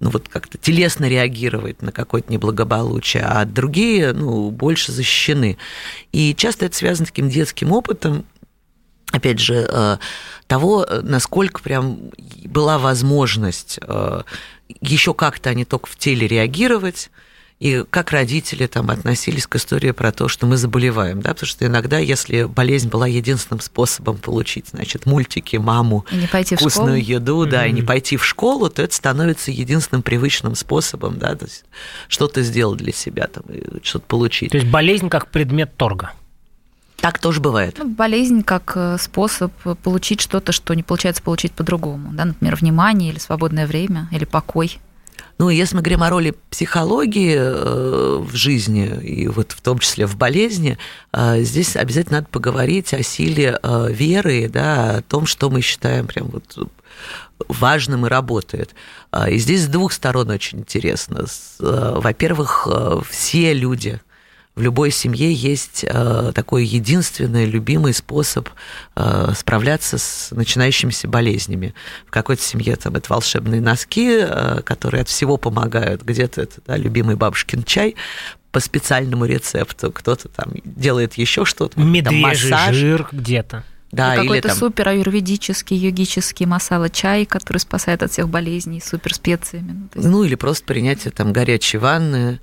ну, 0.00 0.10
вот 0.10 0.28
как-то 0.28 0.56
телесно 0.56 1.06
реагировать 1.08 1.82
на 1.82 1.92
какое-то 1.92 2.32
неблагополучие, 2.32 3.22
а 3.22 3.44
другие, 3.44 4.12
ну, 4.12 4.50
больше 4.50 4.92
защищены. 4.92 5.58
И 6.12 6.34
часто 6.34 6.66
это 6.66 6.76
связано 6.76 7.06
с 7.06 7.10
таким 7.10 7.28
детским 7.28 7.70
опытом, 7.72 8.24
опять 9.12 9.38
же, 9.38 9.68
э, 9.68 9.98
того, 10.46 10.86
насколько 11.02 11.60
прям 11.60 11.98
была 12.44 12.78
возможность 12.78 13.78
э, 13.82 14.22
еще 14.80 15.12
как-то, 15.12 15.50
а 15.50 15.54
не 15.54 15.64
только 15.64 15.86
в 15.86 15.96
теле 15.96 16.26
реагировать, 16.26 17.10
и 17.60 17.84
как 17.90 18.10
родители 18.10 18.66
там 18.66 18.90
относились 18.90 19.46
к 19.46 19.56
истории 19.56 19.90
про 19.90 20.12
то, 20.12 20.28
что 20.28 20.46
мы 20.46 20.56
заболеваем, 20.56 21.20
да, 21.20 21.34
потому 21.34 21.46
что 21.46 21.66
иногда, 21.66 21.98
если 21.98 22.44
болезнь 22.44 22.88
была 22.88 23.06
единственным 23.06 23.60
способом 23.60 24.16
получить, 24.16 24.68
значит, 24.68 25.04
мультики, 25.04 25.56
маму, 25.56 26.06
и 26.10 26.16
не 26.16 26.26
пойти 26.26 26.56
вкусную 26.56 27.04
еду, 27.04 27.44
да, 27.44 27.66
mm-hmm. 27.66 27.70
и 27.70 27.72
не 27.72 27.82
пойти 27.82 28.16
в 28.16 28.24
школу, 28.24 28.70
то 28.70 28.82
это 28.82 28.94
становится 28.94 29.50
единственным 29.50 30.02
привычным 30.02 30.54
способом, 30.54 31.18
да, 31.18 31.34
то 31.34 31.44
есть 31.44 31.64
что-то 32.08 32.42
сделать 32.42 32.78
для 32.78 32.92
себя, 32.92 33.26
там, 33.26 33.44
что-то 33.82 34.06
получить. 34.06 34.52
То 34.52 34.56
есть 34.56 34.70
болезнь 34.70 35.10
как 35.10 35.30
предмет 35.30 35.76
торга. 35.76 36.12
Так 36.96 37.18
тоже 37.18 37.40
бывает. 37.40 37.76
Ну, 37.78 37.88
болезнь 37.88 38.42
как 38.42 38.72
э, 38.74 38.96
способ 38.98 39.52
получить 39.82 40.20
что-то, 40.20 40.52
что 40.52 40.74
не 40.74 40.82
получается 40.82 41.22
получить 41.22 41.52
по-другому. 41.52 42.12
Да? 42.12 42.26
Например, 42.26 42.56
внимание 42.56 43.10
или 43.10 43.18
свободное 43.18 43.66
время, 43.66 44.08
или 44.12 44.26
покой. 44.26 44.78
Ну, 45.40 45.48
если 45.48 45.74
мы 45.74 45.80
говорим 45.80 46.02
о 46.02 46.10
роли 46.10 46.34
психологии 46.50 47.34
э, 47.34 48.18
в 48.18 48.36
жизни, 48.36 48.84
и 49.02 49.26
вот 49.26 49.52
в 49.52 49.62
том 49.62 49.78
числе 49.78 50.04
в 50.04 50.14
болезни, 50.18 50.76
э, 51.14 51.40
здесь 51.44 51.76
обязательно 51.76 52.18
надо 52.18 52.28
поговорить 52.30 52.92
о 52.92 53.02
силе 53.02 53.58
э, 53.62 53.86
веры, 53.90 54.50
да, 54.52 54.96
о 54.96 55.00
том, 55.00 55.24
что 55.24 55.48
мы 55.48 55.62
считаем 55.62 56.06
прям 56.08 56.26
вот 56.26 56.68
важным 57.48 58.04
и 58.04 58.10
работает. 58.10 58.74
И 59.30 59.38
здесь 59.38 59.62
с 59.62 59.68
двух 59.68 59.94
сторон 59.94 60.28
очень 60.28 60.58
интересно. 60.58 61.24
Во-первых, 61.58 62.68
все 63.08 63.54
люди– 63.54 63.98
в 64.60 64.62
любой 64.62 64.90
семье 64.90 65.32
есть 65.32 65.86
э, 65.88 66.32
такой 66.34 66.66
единственный 66.66 67.46
любимый 67.46 67.94
способ 67.94 68.46
э, 68.94 69.32
справляться 69.34 69.96
с 69.96 70.32
начинающимися 70.32 71.08
болезнями. 71.08 71.74
В 72.06 72.10
какой-то 72.10 72.42
семье 72.42 72.76
там 72.76 72.94
это 72.94 73.10
волшебные 73.10 73.62
носки, 73.62 74.18
э, 74.20 74.60
которые 74.62 75.00
от 75.00 75.08
всего 75.08 75.38
помогают. 75.38 76.02
Где-то 76.02 76.42
это 76.42 76.60
да, 76.66 76.76
любимый 76.76 77.16
бабушкин 77.16 77.64
чай 77.64 77.96
по 78.52 78.60
специальному 78.60 79.24
рецепту. 79.24 79.90
Кто-то 79.92 80.28
там 80.28 80.52
делает 80.62 81.14
еще 81.14 81.46
что-то. 81.46 81.80
Медвежий 81.80 82.52
жир 82.74 83.08
где-то. 83.10 83.64
Да, 83.92 84.14
или 84.14 84.22
какой-то 84.22 84.48
там... 84.48 84.56
супер 84.56 84.88
аюрведический, 84.88 85.76
йогический 85.76 86.46
масала 86.46 86.88
чай, 86.88 87.26
который 87.26 87.58
спасает 87.58 88.02
от 88.02 88.12
всех 88.12 88.28
болезней, 88.28 88.80
супер 88.80 89.14
специями. 89.14 89.72
Ну, 89.72 89.88
есть... 89.94 90.08
ну 90.08 90.24
или 90.24 90.36
просто 90.36 90.64
принятие 90.64 91.10
там 91.10 91.32
горячей 91.32 91.78
ванны, 91.78 92.40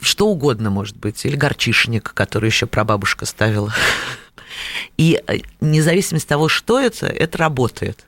что 0.00 0.28
угодно 0.28 0.70
может 0.70 0.96
быть, 0.96 1.24
или 1.24 1.36
горчишник, 1.36 2.12
который 2.12 2.46
еще 2.46 2.66
прабабушка 2.66 3.24
ставила. 3.24 3.72
И 4.98 5.22
э, 5.26 5.38
независимо 5.60 6.18
от 6.18 6.26
того, 6.26 6.48
что 6.48 6.78
это, 6.78 7.06
это 7.06 7.38
работает. 7.38 8.04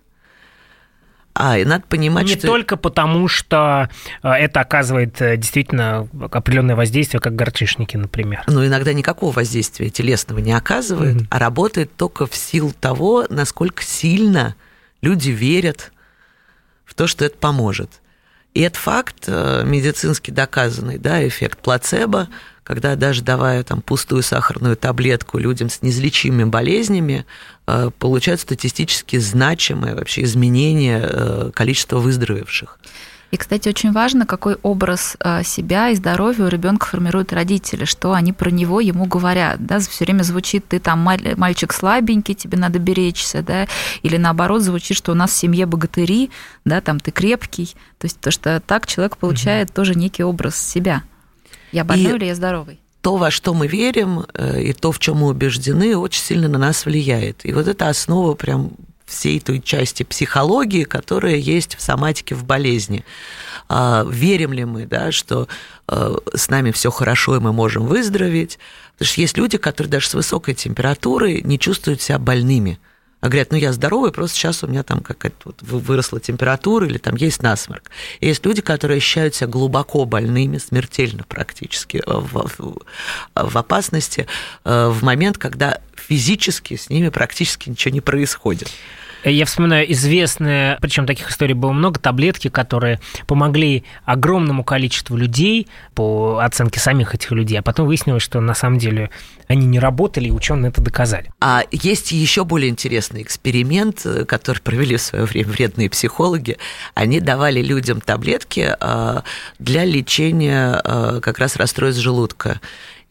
А, 1.35 1.59
и 1.59 1.65
надо 1.65 1.85
понимать, 1.89 2.27
Не 2.27 2.35
что... 2.35 2.47
только 2.47 2.77
потому, 2.77 3.27
что 3.27 3.89
э, 4.23 4.29
это 4.31 4.61
оказывает 4.61 5.21
э, 5.23 5.37
действительно 5.37 6.07
определенное 6.31 6.77
воздействие, 6.77 7.21
как 7.21 7.35
горчишники, 7.35 7.97
например. 7.97 8.45
Но 8.47 8.67
иногда 8.67 8.93
никакого 8.93 9.33
воздействия 9.33 9.89
телесного 9.89 10.41
не 10.41 10.53
оказывает, 10.53 11.17
mm-hmm. 11.17 11.27
а 11.31 11.39
работает 11.39 11.97
только 11.97 12.27
в 12.27 12.35
силу 12.35 12.73
того, 12.79 13.27
насколько 13.31 13.83
сильно 13.83 14.57
люди 15.01 15.31
верят 15.31 15.93
в 16.85 16.95
то, 16.95 17.07
что 17.07 17.25
это 17.25 17.39
поможет. 17.39 18.03
И 18.53 18.61
это 18.61 18.79
факт 18.79 19.25
э, 19.27 19.63
медицински 19.65 20.31
доказанный, 20.31 20.99
да, 20.99 21.27
эффект 21.27 21.61
плацебо, 21.61 22.29
когда 22.65 22.95
даже 22.97 23.23
давая 23.23 23.63
там 23.65 23.81
пустую 23.81 24.23
сахарную 24.23 24.77
таблетку 24.77 25.39
людям 25.39 25.71
с 25.71 25.81
неизлечимыми 25.81 26.45
болезнями, 26.45 27.25
получают 27.99 28.41
статистически 28.41 29.19
значимое 29.19 29.95
вообще 29.95 30.23
изменение 30.23 31.01
э, 31.03 31.51
количества 31.55 31.99
выздоровевших. 31.99 32.79
И, 33.33 33.39
кстати, 33.39 33.67
очень 33.67 33.93
важно, 33.93 34.27
какой 34.27 34.57
образ 34.63 35.17
э, 35.19 35.43
себя 35.43 35.89
и 35.89 35.95
здоровья 35.95 36.45
у 36.45 36.49
ребенка 36.49 36.85
формируют 36.85 37.33
родители, 37.33 37.87
что 37.87 38.13
они 38.13 38.35
про 38.35 38.51
него 38.51 38.79
ему 38.79 39.07
говорят. 39.07 39.65
Да? 39.65 39.79
Все 39.79 40.05
время 40.05 40.23
звучит, 40.23 40.69
ты 40.69 40.79
там 40.79 40.99
мальчик 40.99 41.73
слабенький, 41.73 42.35
тебе 42.35 42.59
надо 42.59 42.79
беречься, 42.79 43.41
да? 43.41 43.67
или 44.03 44.19
наоборот 44.19 44.61
звучит, 44.61 44.99
что 44.99 45.13
у 45.13 45.15
нас 45.15 45.31
в 45.31 45.37
семье 45.37 45.65
богатыри, 45.65 46.31
да, 46.67 46.83
там 46.83 47.01
ты 47.01 47.11
крепкий. 47.11 47.75
То 47.99 48.05
есть 48.05 48.21
то, 48.21 48.31
что 48.31 48.61
так 48.61 48.87
человек 48.87 49.17
получает 49.17 49.71
угу. 49.71 49.77
тоже 49.77 49.95
некий 49.95 50.25
образ 50.25 50.55
себя. 50.55 51.03
Я 51.73 51.85
больной 51.85 52.13
и... 52.13 52.17
или 52.17 52.25
я 52.27 52.35
здоровый? 52.35 52.82
То, 53.03 53.17
во 53.17 53.31
что 53.31 53.53
мы 53.53 53.67
верим, 53.67 54.25
э, 54.33 54.63
и 54.63 54.73
то, 54.73 54.93
в 54.93 54.99
чем 54.99 55.19
мы 55.19 55.29
убеждены, 55.29 55.97
очень 55.97 56.23
сильно 56.23 56.49
на 56.49 56.59
нас 56.59 56.87
влияет. 56.87 57.45
И 57.45 57.53
вот 57.53 57.67
это 57.69 57.89
основа 57.89 58.35
прям 58.35 58.71
всей 59.05 59.41
той 59.41 59.61
части 59.61 60.05
психологии, 60.05 60.85
которая 60.85 61.37
есть 61.37 61.77
в 61.77 61.83
соматике 61.83 62.35
в 62.35 62.45
болезни. 62.45 63.05
А, 63.69 64.07
верим 64.09 64.53
ли 64.53 64.65
мы, 64.65 64.87
да, 64.87 65.13
что 65.13 65.49
э, 65.89 66.17
с 66.35 66.49
нами 66.49 66.71
все 66.71 66.91
хорошо 66.91 67.37
и 67.37 67.41
мы 67.41 67.53
можем 67.53 67.87
выздороветь? 67.87 68.59
Потому 68.93 69.09
что 69.09 69.21
есть 69.21 69.37
люди, 69.37 69.59
которые 69.59 69.91
даже 69.91 70.09
с 70.09 70.15
высокой 70.15 70.55
температурой 70.55 71.43
не 71.43 71.59
чувствуют 71.59 72.01
себя 72.01 72.19
больными– 72.19 72.79
а 73.23 73.29
говорят, 73.29 73.53
ну 73.53 73.57
я 73.57 73.73
здоровый, 73.73 74.11
просто 74.11 74.37
сейчас 74.37 74.65
у 74.65 74.67
меня 74.67 74.83
там 74.83 75.01
какая-то 75.01 75.37
вот 75.45 75.63
выросла 75.63 76.19
температура 76.19 76.87
или 76.89 76.99
там 76.99 77.15
есть 77.15 77.41
насморк. 77.41 77.89
И 78.19 78.27
есть 78.27 78.45
люди, 78.45 78.61
которые 78.63 78.97
ощущают 78.97 79.37
себя 79.37 79.47
глубоко 79.47 80.05
больными, 80.05 80.59
смертельно 80.59 81.23
практически 81.29 81.99
э, 81.99 82.03
в, 82.05 82.51
в, 82.59 82.77
в 83.35 83.57
опасности 83.57 84.27
э, 84.65 84.89
в 84.89 85.05
момент, 85.05 85.39
когда 85.39 85.79
физически 85.95 86.75
с 86.75 86.91
ними 86.91 87.11
практически 87.11 87.71
ничего 87.71 87.95
не 87.95 88.01
происходит. 88.01 88.69
Я 89.25 89.47
вспоминаю 89.47 89.91
известные, 89.93 90.79
причем 90.81 91.07
таких 91.07 91.31
историй 91.31 91.55
было 91.55 91.73
много, 91.73 92.01
таблетки, 92.01 92.49
которые 92.49 92.99
помогли 93.27 93.85
огромному 94.05 94.65
количеству 94.65 95.17
людей 95.17 95.69
по 95.95 96.39
оценке 96.43 96.81
самих 96.81 97.15
этих 97.15 97.31
людей, 97.31 97.59
а 97.59 97.63
потом 97.63 97.87
выяснилось, 97.87 98.23
что 98.23 98.41
на 98.41 98.55
самом 98.55 98.79
деле 98.79 99.11
они 99.47 99.67
не 99.67 99.79
работали, 99.79 100.29
и 100.29 100.31
ученые 100.33 100.71
это 100.71 100.81
доказали. 100.81 101.31
А 101.41 101.63
есть 101.71 102.11
еще 102.13 102.45
более 102.45 102.71
интересный 102.71 103.23
эксперимент, 103.23 104.03
э, 104.05 104.25
который 104.25 104.61
провели 104.61 104.97
в 104.97 105.03
свое 105.03 105.25
время 105.25 105.49
вредные 105.51 105.91
психологи. 105.91 106.59
Они 106.95 107.21
давали 107.21 107.63
людям 107.63 108.01
таблетки 108.01 108.75
э, 108.79 109.21
для 109.59 109.85
лечения 109.85 110.81
э, 110.85 111.21
как 111.23 111.39
раз 111.39 111.57
расстройств 111.57 112.03
желудка 112.03 112.61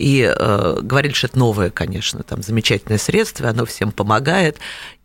и 0.02 0.24
э, 0.24 0.80
говорили, 0.82 1.14
что 1.14 1.28
это 1.28 1.38
новое, 1.38 1.70
конечно, 1.70 2.24
там 2.24 2.42
замечательное 2.42 2.98
средство, 2.98 3.50
оно 3.50 3.66
всем 3.66 3.92
помогает. 3.92 4.58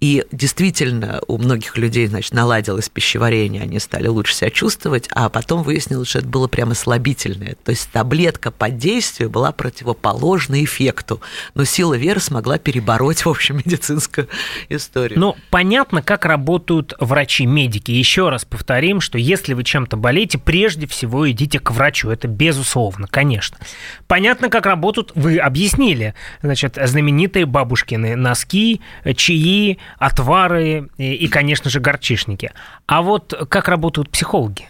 И 0.07 0.25
действительно, 0.31 1.21
у 1.27 1.37
многих 1.37 1.77
людей, 1.77 2.07
значит, 2.07 2.33
наладилось 2.33 2.89
пищеварение, 2.89 3.63
они 3.63 3.81
стали 3.81 4.07
лучше 4.07 4.35
себя 4.35 4.51
чувствовать, 4.51 5.09
а 5.11 5.29
потом 5.29 5.65
выяснилось, 5.65 6.11
что 6.11 6.21
это 6.21 6.29
было 6.29 6.47
прямо 6.47 6.75
слабительное. 6.75 7.57
То 7.65 7.73
есть 7.73 7.91
таблетка 7.91 8.53
по 8.53 8.71
действию 8.71 9.31
была 9.31 9.51
противоположна 9.51 10.63
эффекту, 10.63 11.21
но 11.55 11.65
сила 11.65 11.95
веры 11.95 12.21
смогла 12.21 12.57
перебороть, 12.59 13.25
в 13.25 13.29
общем, 13.29 13.57
медицинскую 13.67 14.29
историю. 14.69 15.19
Ну, 15.19 15.35
понятно, 15.51 16.03
как 16.03 16.25
работают 16.25 16.95
врачи-медики. 17.01 17.91
Еще 17.91 18.29
раз 18.29 18.45
повторим, 18.45 19.01
что 19.01 19.19
если 19.19 19.55
вы 19.55 19.65
чем-то 19.65 19.97
болеете, 19.97 20.39
прежде 20.39 20.87
всего 20.87 21.29
идите 21.29 21.59
к 21.59 21.73
врачу. 21.73 22.11
Это 22.11 22.29
безусловно, 22.29 23.09
конечно. 23.09 23.59
Понятно, 24.07 24.51
как 24.51 24.67
работают, 24.67 25.11
вы 25.17 25.39
объяснили. 25.39 26.15
Значит, 26.43 26.79
знаменитые 26.81 27.45
бабушкины 27.45 28.15
носки, 28.15 28.81
чаи, 29.17 29.79
отвары 29.99 30.91
и, 30.99 31.15
и, 31.15 31.29
конечно 31.29 31.71
же, 31.71 31.81
горчишники. 31.81 32.53
А 32.87 33.03
вот 33.03 33.35
как 33.49 33.69
работают 33.69 34.11
психологи? 34.11 34.67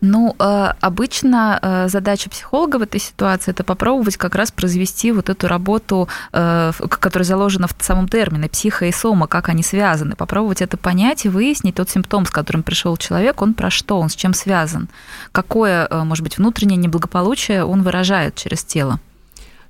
Ну, 0.00 0.34
э, 0.38 0.72
обычно 0.80 1.58
э, 1.60 1.88
задача 1.88 2.30
психолога 2.30 2.76
в 2.76 2.82
этой 2.82 3.00
ситуации 3.00 3.50
это 3.50 3.64
попробовать 3.64 4.16
как 4.16 4.34
раз 4.34 4.50
произвести 4.50 5.12
вот 5.12 5.28
эту 5.28 5.46
работу, 5.46 6.08
э, 6.32 6.72
которая 6.88 7.26
заложена 7.26 7.68
в 7.68 7.74
самом 7.80 8.08
термине 8.08 8.48
психо 8.48 8.86
и 8.86 8.92
сома, 8.92 9.26
как 9.26 9.50
они 9.50 9.62
связаны, 9.62 10.16
попробовать 10.16 10.62
это 10.62 10.78
понять 10.78 11.26
и 11.26 11.28
выяснить 11.28 11.74
тот 11.74 11.90
симптом, 11.90 12.24
с 12.24 12.30
которым 12.30 12.62
пришел 12.62 12.96
человек, 12.96 13.42
он 13.42 13.52
про 13.52 13.68
что, 13.68 14.00
он 14.00 14.08
с 14.08 14.14
чем 14.14 14.32
связан, 14.32 14.88
какое, 15.32 15.86
может 15.90 16.24
быть, 16.24 16.38
внутреннее 16.38 16.78
неблагополучие 16.78 17.64
он 17.64 17.82
выражает 17.82 18.36
через 18.36 18.64
тело. 18.64 19.00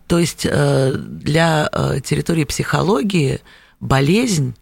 То 0.07 0.19
есть 0.19 0.43
для 0.43 1.69
территории 2.05 2.45
психологии 2.45 3.41
болезнь 3.81 4.55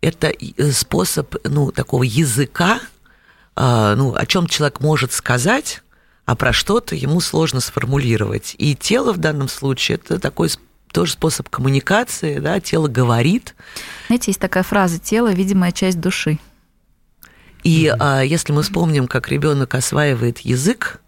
это 0.00 0.32
способ 0.72 1.34
ну, 1.44 1.72
такого 1.72 2.02
языка, 2.02 2.80
а, 3.56 3.96
ну, 3.96 4.14
о 4.14 4.26
чем 4.26 4.46
человек 4.46 4.80
может 4.80 5.12
сказать, 5.12 5.82
а 6.24 6.36
про 6.36 6.52
что-то 6.52 6.94
ему 6.94 7.20
сложно 7.20 7.60
сформулировать. 7.60 8.54
И 8.58 8.76
тело 8.76 9.12
в 9.12 9.18
данном 9.18 9.48
случае 9.48 9.96
это 9.96 10.20
такой 10.20 10.50
тоже 10.92 11.12
способ 11.12 11.48
коммуникации, 11.48 12.38
да, 12.38 12.60
тело 12.60 12.88
говорит. 12.88 13.54
Знаете, 14.06 14.30
есть 14.30 14.40
такая 14.40 14.62
фраза 14.62 14.98
«тело– 14.98 15.32
видимая 15.34 15.72
часть 15.72 16.00
души». 16.00 16.38
И 17.64 17.86
mm-hmm. 17.86 17.96
а, 17.98 18.20
если 18.22 18.52
мы 18.52 18.62
вспомним, 18.62 19.08
как 19.08 19.28
ребенок 19.28 19.74
осваивает 19.74 20.38
язык, 20.40 21.00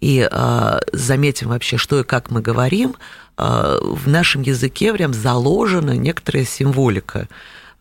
и 0.00 0.28
а, 0.30 0.80
заметим 0.92 1.48
вообще, 1.48 1.76
что 1.76 2.00
и 2.00 2.04
как 2.04 2.30
мы 2.30 2.42
говорим, 2.42 2.96
в 3.36 4.08
нашем 4.08 4.42
языке 4.42 4.92
прям 4.92 5.12
заложена 5.12 5.96
некоторая 5.96 6.44
символика. 6.44 7.28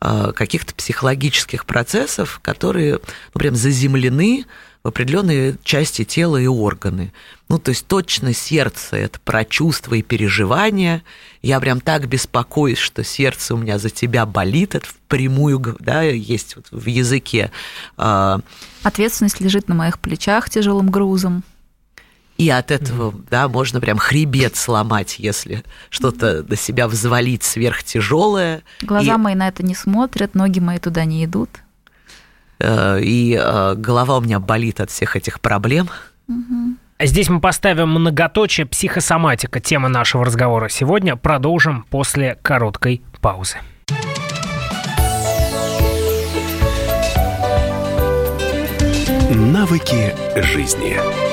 А, 0.05 0.33
каких-то 0.33 0.75
психологических 0.75 1.65
процессов, 1.65 2.41
которые 2.43 2.99
ну, 3.33 3.39
прям 3.39 3.55
заземлены 3.55 4.43
в 4.83 4.89
определенные 4.89 5.55
части 5.63 6.03
тела 6.03 6.35
и 6.35 6.45
органы. 6.45 7.13
Ну, 7.47 7.57
то 7.57 7.69
есть 7.69 7.87
точно 7.87 8.33
сердце– 8.33 8.97
это 8.97 9.17
про 9.21 9.45
чувства 9.45 9.95
и 9.95 10.01
переживания. 10.01 11.03
Я 11.41 11.57
прям 11.61 11.79
так 11.79 12.09
беспокоюсь, 12.09 12.79
что 12.79 13.05
сердце 13.05 13.55
у 13.55 13.57
меня 13.57 13.79
за 13.79 13.89
тебя 13.89 14.25
болит, 14.25 14.75
это 14.75 14.87
впрямую, 14.87 15.77
да, 15.79 16.01
есть 16.01 16.57
вот 16.57 16.65
в 16.69 16.85
языке. 16.85 17.49
А, 17.95 18.41
Ответственность 18.83 19.39
лежит 19.39 19.69
на 19.69 19.75
моих 19.75 19.99
плечах 19.99 20.49
тяжелым 20.49 20.89
грузом. 20.91 21.45
И 22.43 22.49
от 22.49 22.71
этого, 22.71 23.11
mm-hmm. 23.11 23.27
да, 23.31 23.47
можно 23.47 23.79
прям 23.79 23.97
хребет 23.97 24.57
сломать, 24.57 25.15
если 25.17 25.63
что-то 25.89 26.43
на 26.43 26.57
себя 26.57 26.89
взвалить 26.89 27.43
сверхтяжелое. 27.43 28.63
Глаза 28.81 29.13
и... 29.13 29.17
мои 29.17 29.33
на 29.33 29.47
это 29.47 29.63
не 29.63 29.73
смотрят, 29.73 30.35
ноги 30.35 30.59
мои 30.59 30.77
туда 30.77 31.05
не 31.05 31.23
идут. 31.23 31.49
Э, 32.59 32.99
и 33.01 33.39
э, 33.41 33.75
голова 33.75 34.17
у 34.17 34.21
меня 34.21 34.41
болит 34.41 34.81
от 34.81 34.91
всех 34.91 35.15
этих 35.15 35.39
проблем. 35.39 35.87
Mm-hmm. 36.29 37.05
Здесь 37.05 37.29
мы 37.29 37.39
поставим 37.39 37.87
многоточие 37.91 38.65
психосоматика. 38.65 39.61
Тема 39.61 39.87
нашего 39.87 40.25
разговора 40.25 40.67
сегодня. 40.67 41.15
Продолжим 41.15 41.85
после 41.89 42.37
короткой 42.41 43.03
паузы. 43.21 43.59
Навыки 49.31 50.13
жизни. 50.35 51.32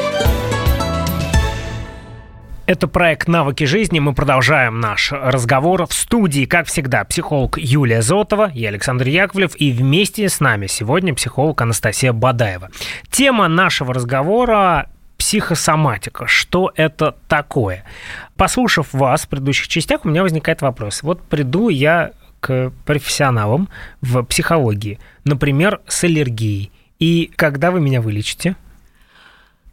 Это 2.71 2.87
проект 2.87 3.27
«Навыки 3.27 3.65
жизни». 3.65 3.99
Мы 3.99 4.13
продолжаем 4.13 4.79
наш 4.79 5.11
разговор 5.11 5.87
в 5.87 5.91
студии, 5.91 6.45
как 6.45 6.67
всегда, 6.67 7.03
психолог 7.03 7.57
Юлия 7.57 8.01
Зотова, 8.01 8.49
и 8.49 8.63
Александр 8.63 9.09
Яковлев, 9.09 9.57
и 9.57 9.73
вместе 9.73 10.29
с 10.29 10.39
нами 10.39 10.67
сегодня 10.67 11.13
психолог 11.13 11.59
Анастасия 11.59 12.13
Бадаева. 12.13 12.69
Тема 13.09 13.49
нашего 13.49 13.93
разговора 13.93 14.89
психосоматика. 15.17 16.27
Что 16.27 16.71
это 16.73 17.17
такое? 17.27 17.83
Послушав 18.37 18.93
вас 18.93 19.23
в 19.23 19.27
предыдущих 19.27 19.67
частях, 19.67 20.05
у 20.05 20.07
меня 20.07 20.23
возникает 20.23 20.61
вопрос. 20.61 21.03
Вот 21.03 21.21
приду 21.23 21.67
я 21.67 22.11
к 22.39 22.71
профессионалам 22.85 23.67
в 23.99 24.23
психологии, 24.23 24.97
например, 25.25 25.81
с 25.89 26.05
аллергией. 26.05 26.71
И 26.99 27.29
когда 27.35 27.69
вы 27.69 27.81
меня 27.81 27.99
вылечите? 27.99 28.55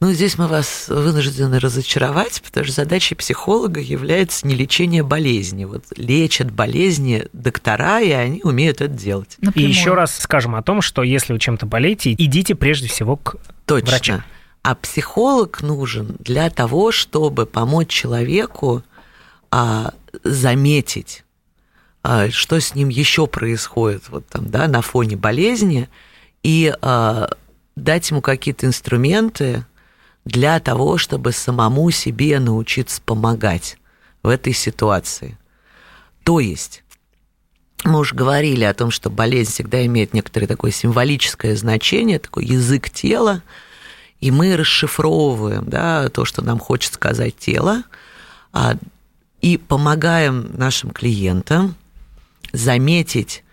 Ну, 0.00 0.12
здесь 0.12 0.38
мы 0.38 0.46
вас 0.46 0.86
вынуждены 0.88 1.58
разочаровать, 1.58 2.40
потому 2.42 2.64
что 2.64 2.74
задачей 2.74 3.16
психолога 3.16 3.80
является 3.80 4.46
не 4.46 4.54
лечение 4.54 5.02
болезни. 5.02 5.64
Вот 5.64 5.84
лечат 5.96 6.52
болезни 6.52 7.26
доктора, 7.32 8.00
и 8.00 8.10
они 8.10 8.40
умеют 8.44 8.80
это 8.80 8.94
делать. 8.94 9.36
Напрямую. 9.40 9.68
И 9.68 9.72
еще 9.72 9.94
раз 9.94 10.16
скажем 10.16 10.54
о 10.54 10.62
том, 10.62 10.82
что 10.82 11.02
если 11.02 11.32
вы 11.32 11.40
чем-то 11.40 11.66
болеете, 11.66 12.12
идите 12.12 12.54
прежде 12.54 12.86
всего 12.86 13.16
к 13.16 13.36
Точно. 13.66 13.88
врачу. 13.88 14.22
А 14.62 14.74
психолог 14.76 15.62
нужен 15.62 16.14
для 16.20 16.48
того, 16.50 16.92
чтобы 16.92 17.44
помочь 17.44 17.88
человеку 17.88 18.84
а, 19.50 19.94
заметить, 20.22 21.24
а, 22.04 22.30
что 22.30 22.60
с 22.60 22.76
ним 22.76 22.88
еще 22.88 23.26
происходит 23.26 24.08
вот 24.10 24.26
там, 24.28 24.48
да, 24.48 24.68
на 24.68 24.80
фоне 24.80 25.16
болезни, 25.16 25.88
и 26.44 26.72
а, 26.82 27.30
дать 27.74 28.10
ему 28.10 28.20
какие-то 28.20 28.66
инструменты 28.66 29.64
для 30.28 30.60
того, 30.60 30.98
чтобы 30.98 31.32
самому 31.32 31.90
себе 31.90 32.38
научиться 32.38 33.00
помогать 33.00 33.78
в 34.22 34.28
этой 34.28 34.52
ситуации. 34.52 35.38
То 36.22 36.38
есть 36.38 36.84
мы 37.84 38.00
уже 38.00 38.14
говорили 38.14 38.64
о 38.64 38.74
том, 38.74 38.90
что 38.90 39.08
болезнь 39.08 39.52
всегда 39.52 39.84
имеет 39.86 40.12
некоторое 40.12 40.46
такое 40.46 40.70
символическое 40.70 41.56
значение, 41.56 42.18
такой 42.18 42.44
язык 42.44 42.90
тела, 42.90 43.42
и 44.20 44.30
мы 44.30 44.54
расшифровываем 44.56 45.64
да, 45.64 46.10
то, 46.10 46.26
что 46.26 46.42
нам 46.42 46.58
хочет 46.58 46.92
сказать 46.92 47.38
тело, 47.38 47.84
а, 48.52 48.76
и 49.40 49.56
помогаем 49.56 50.50
нашим 50.58 50.90
клиентам 50.90 51.74
заметить, 52.52 53.44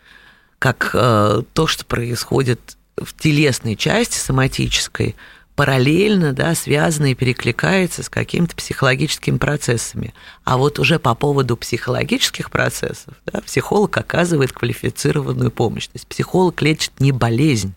как 0.60 0.90
э, 0.94 1.44
то, 1.54 1.68
что 1.68 1.86
происходит 1.86 2.76
в 2.98 3.16
телесной 3.18 3.76
части 3.76 4.18
соматической, 4.18 5.16
параллельно, 5.56 6.34
да, 6.34 6.54
связано 6.54 7.12
и 7.12 7.16
перекликается 7.16 8.04
с 8.04 8.10
какими-то 8.10 8.56
психологическими 8.56 9.38
процессами. 9.38 10.14
А 10.44 10.58
вот 10.58 10.80
уже 10.80 11.00
по 11.00 11.16
поводу 11.16 11.56
психологических 11.56 12.52
процессов 12.52 13.14
да, 13.26 13.42
психолог 13.42 13.96
оказывает 13.98 14.52
квалифицированную 14.52 15.52
помощь. 15.52 15.88
То 15.88 15.96
есть 15.96 16.08
психолог 16.08 16.62
лечит 16.62 17.00
не 17.00 17.12
болезнь, 17.14 17.74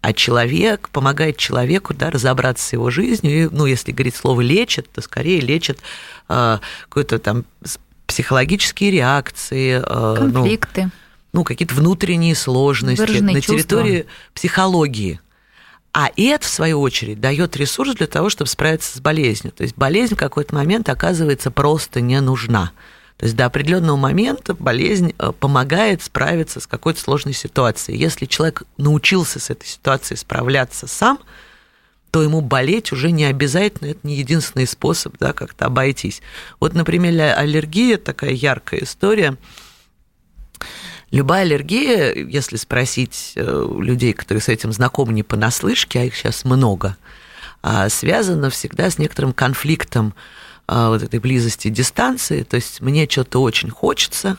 а 0.00 0.12
человек 0.12 0.88
помогает 0.90 1.36
человеку 1.36 1.92
да, 1.92 2.10
разобраться 2.10 2.64
с 2.64 2.72
его 2.72 2.90
жизнью. 2.90 3.32
И, 3.32 3.48
ну, 3.50 3.66
если 3.66 3.90
говорить 3.90 4.14
слово 4.14 4.40
лечит, 4.40 4.88
то 4.90 5.00
скорее 5.00 5.40
лечит 5.40 5.80
э, 6.28 6.58
какой-то 6.88 7.18
там 7.18 7.44
психологические 8.06 8.92
реакции, 8.92 9.82
э, 9.84 10.16
конфликты. 10.16 10.84
Ну, 10.84 10.90
ну, 11.32 11.44
какие-то 11.44 11.74
внутренние 11.74 12.34
сложности 12.36 13.00
Выраженные 13.00 13.34
на 13.34 13.42
чувства. 13.42 13.58
территории 13.58 14.06
психологии. 14.32 15.20
А 15.98 16.10
это, 16.14 16.44
в 16.44 16.50
свою 16.50 16.82
очередь, 16.82 17.22
дает 17.22 17.56
ресурс 17.56 17.94
для 17.94 18.06
того, 18.06 18.28
чтобы 18.28 18.50
справиться 18.50 18.98
с 18.98 19.00
болезнью. 19.00 19.50
То 19.50 19.62
есть 19.62 19.78
болезнь 19.78 20.14
в 20.14 20.18
какой-то 20.18 20.54
момент 20.54 20.90
оказывается 20.90 21.50
просто 21.50 22.02
не 22.02 22.20
нужна. 22.20 22.72
То 23.16 23.24
есть 23.24 23.34
до 23.34 23.46
определенного 23.46 23.96
момента 23.96 24.52
болезнь 24.52 25.14
э, 25.18 25.32
помогает 25.32 26.02
справиться 26.02 26.60
с 26.60 26.66
какой-то 26.66 27.00
сложной 27.00 27.32
ситуацией. 27.32 27.96
Если 27.96 28.26
человек 28.26 28.64
научился 28.76 29.40
с 29.40 29.48
этой 29.48 29.64
ситуацией 29.64 30.18
справляться 30.18 30.86
сам, 30.86 31.18
то 32.10 32.22
ему 32.22 32.42
болеть 32.42 32.92
уже 32.92 33.10
не 33.10 33.24
обязательно, 33.24 33.88
это 33.88 34.00
не 34.02 34.16
единственный 34.16 34.66
способ 34.66 35.16
да, 35.18 35.32
как-то 35.32 35.64
обойтись. 35.64 36.20
Вот, 36.60 36.74
например, 36.74 37.38
аллергия, 37.38 37.96
такая 37.96 38.32
яркая 38.32 38.80
история– 38.82 39.38
Любая 41.10 41.42
аллергия, 41.42 42.12
если 42.14 42.56
спросить 42.56 43.32
э, 43.36 43.68
людей, 43.78 44.12
которые 44.12 44.42
с 44.42 44.48
этим 44.48 44.72
знакомы 44.72 45.12
не 45.12 45.22
понаслышке, 45.22 46.00
а 46.00 46.04
их 46.04 46.16
сейчас 46.16 46.44
много, 46.44 46.96
а, 47.62 47.88
связана 47.88 48.50
всегда 48.50 48.90
с 48.90 48.98
некоторым 48.98 49.32
конфликтом 49.32 50.14
а, 50.66 50.90
вот 50.90 51.02
этой 51.02 51.20
близости 51.20 51.68
дистанции. 51.68 52.42
То 52.42 52.56
есть 52.56 52.80
мне 52.80 53.08
что-то 53.08 53.40
очень 53.40 53.70
хочется 53.70 54.36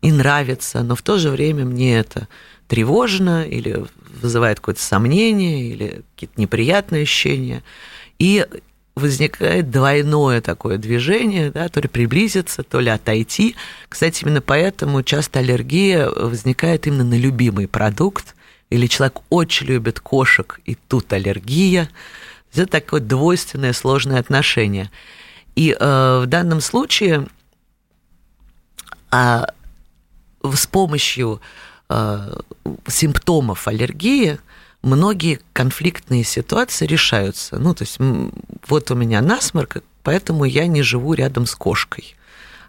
и 0.00 0.10
нравится, 0.10 0.82
но 0.82 0.96
в 0.96 1.02
то 1.02 1.18
же 1.18 1.30
время 1.30 1.64
мне 1.64 1.98
это 1.98 2.26
тревожно 2.66 3.44
или 3.44 3.84
вызывает 4.20 4.58
какое-то 4.58 4.82
сомнение 4.82 5.68
или 5.68 6.02
какие-то 6.14 6.40
неприятные 6.40 7.02
ощущения. 7.02 7.62
И 8.18 8.46
возникает 8.94 9.70
двойное 9.70 10.40
такое 10.40 10.76
движение, 10.76 11.50
да, 11.50 11.68
то 11.68 11.80
ли 11.80 11.88
приблизиться, 11.88 12.62
то 12.62 12.80
ли 12.80 12.90
отойти. 12.90 13.56
Кстати, 13.88 14.24
именно 14.24 14.40
поэтому 14.40 15.02
часто 15.02 15.38
аллергия 15.38 16.08
возникает 16.08 16.86
именно 16.86 17.04
на 17.04 17.18
любимый 17.18 17.68
продукт, 17.68 18.34
или 18.70 18.86
человек 18.86 19.20
очень 19.30 19.66
любит 19.66 20.00
кошек, 20.00 20.60
и 20.64 20.74
тут 20.74 21.12
аллергия. 21.12 21.88
Это 22.54 22.66
такое 22.66 23.00
двойственное 23.00 23.72
сложное 23.72 24.18
отношение. 24.18 24.90
И 25.54 25.76
э, 25.78 26.20
в 26.24 26.26
данном 26.26 26.60
случае 26.60 27.26
э, 29.10 29.44
с 30.54 30.66
помощью 30.66 31.40
э, 31.88 32.40
симптомов 32.88 33.68
аллергии– 33.68 34.38
многие 34.82 35.40
конфликтные 35.52 36.24
ситуации 36.24 36.86
решаются. 36.86 37.58
Ну, 37.58 37.74
то 37.74 37.84
есть 37.84 37.98
вот 38.68 38.90
у 38.90 38.94
меня 38.94 39.20
насморк, 39.22 39.78
поэтому 40.02 40.44
я 40.44 40.66
не 40.66 40.82
живу 40.82 41.14
рядом 41.14 41.46
с 41.46 41.54
кошкой. 41.54 42.16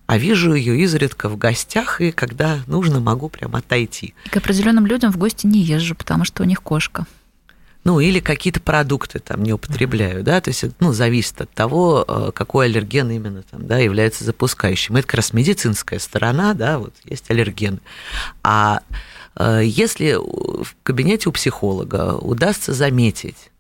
А 0.06 0.18
вижу 0.18 0.54
ее 0.54 0.80
изредка 0.82 1.30
в 1.30 1.38
гостях, 1.38 2.02
и 2.02 2.12
когда 2.12 2.60
нужно, 2.68 3.00
могу 3.00 3.30
прям 3.30 3.56
отойти. 3.56 4.14
К 4.30 4.38
определенным 4.38 4.86
людям 4.86 5.12
в 5.12 5.18
гости 5.18 5.48
не 5.48 5.62
езжу, 5.62 5.96
потому 5.96 6.26
что 6.26 6.44
у 6.44 6.46
них 6.46 6.62
кошка. 6.62 7.06
Ну, 7.86 8.00
или 8.00 8.20
какие-то 8.20 8.62
продукты 8.62 9.20
там 9.20 9.44
не 9.44 9.52
употребляю, 9.52 10.24
да, 10.24 10.40
то 10.40 10.50
есть, 10.50 10.64
ну, 10.80 10.94
зависит 10.94 11.42
от 11.42 11.52
того, 11.52 12.06
э, 12.08 12.32
какой 12.34 12.68
аллерген 12.68 13.12
именно 13.12 13.44
там, 13.44 13.68
да, 13.68 13.78
является 13.78 14.24
запускающим. 14.24 14.96
Это 14.96 15.06
как 15.06 15.16
раз 15.16 15.34
медицинская 15.34 16.00
сторона, 16.00 16.54
да, 16.54 16.80
вот 16.80 16.94
есть 17.04 17.30
аллергены. 17.30 17.80
А 18.42 18.82
если 19.40 20.14
в 20.14 20.76
кабинете 20.84 21.30
у 21.30 21.32
психолога 21.32 22.16
удастся 22.16 22.74
заметить, 22.74 23.52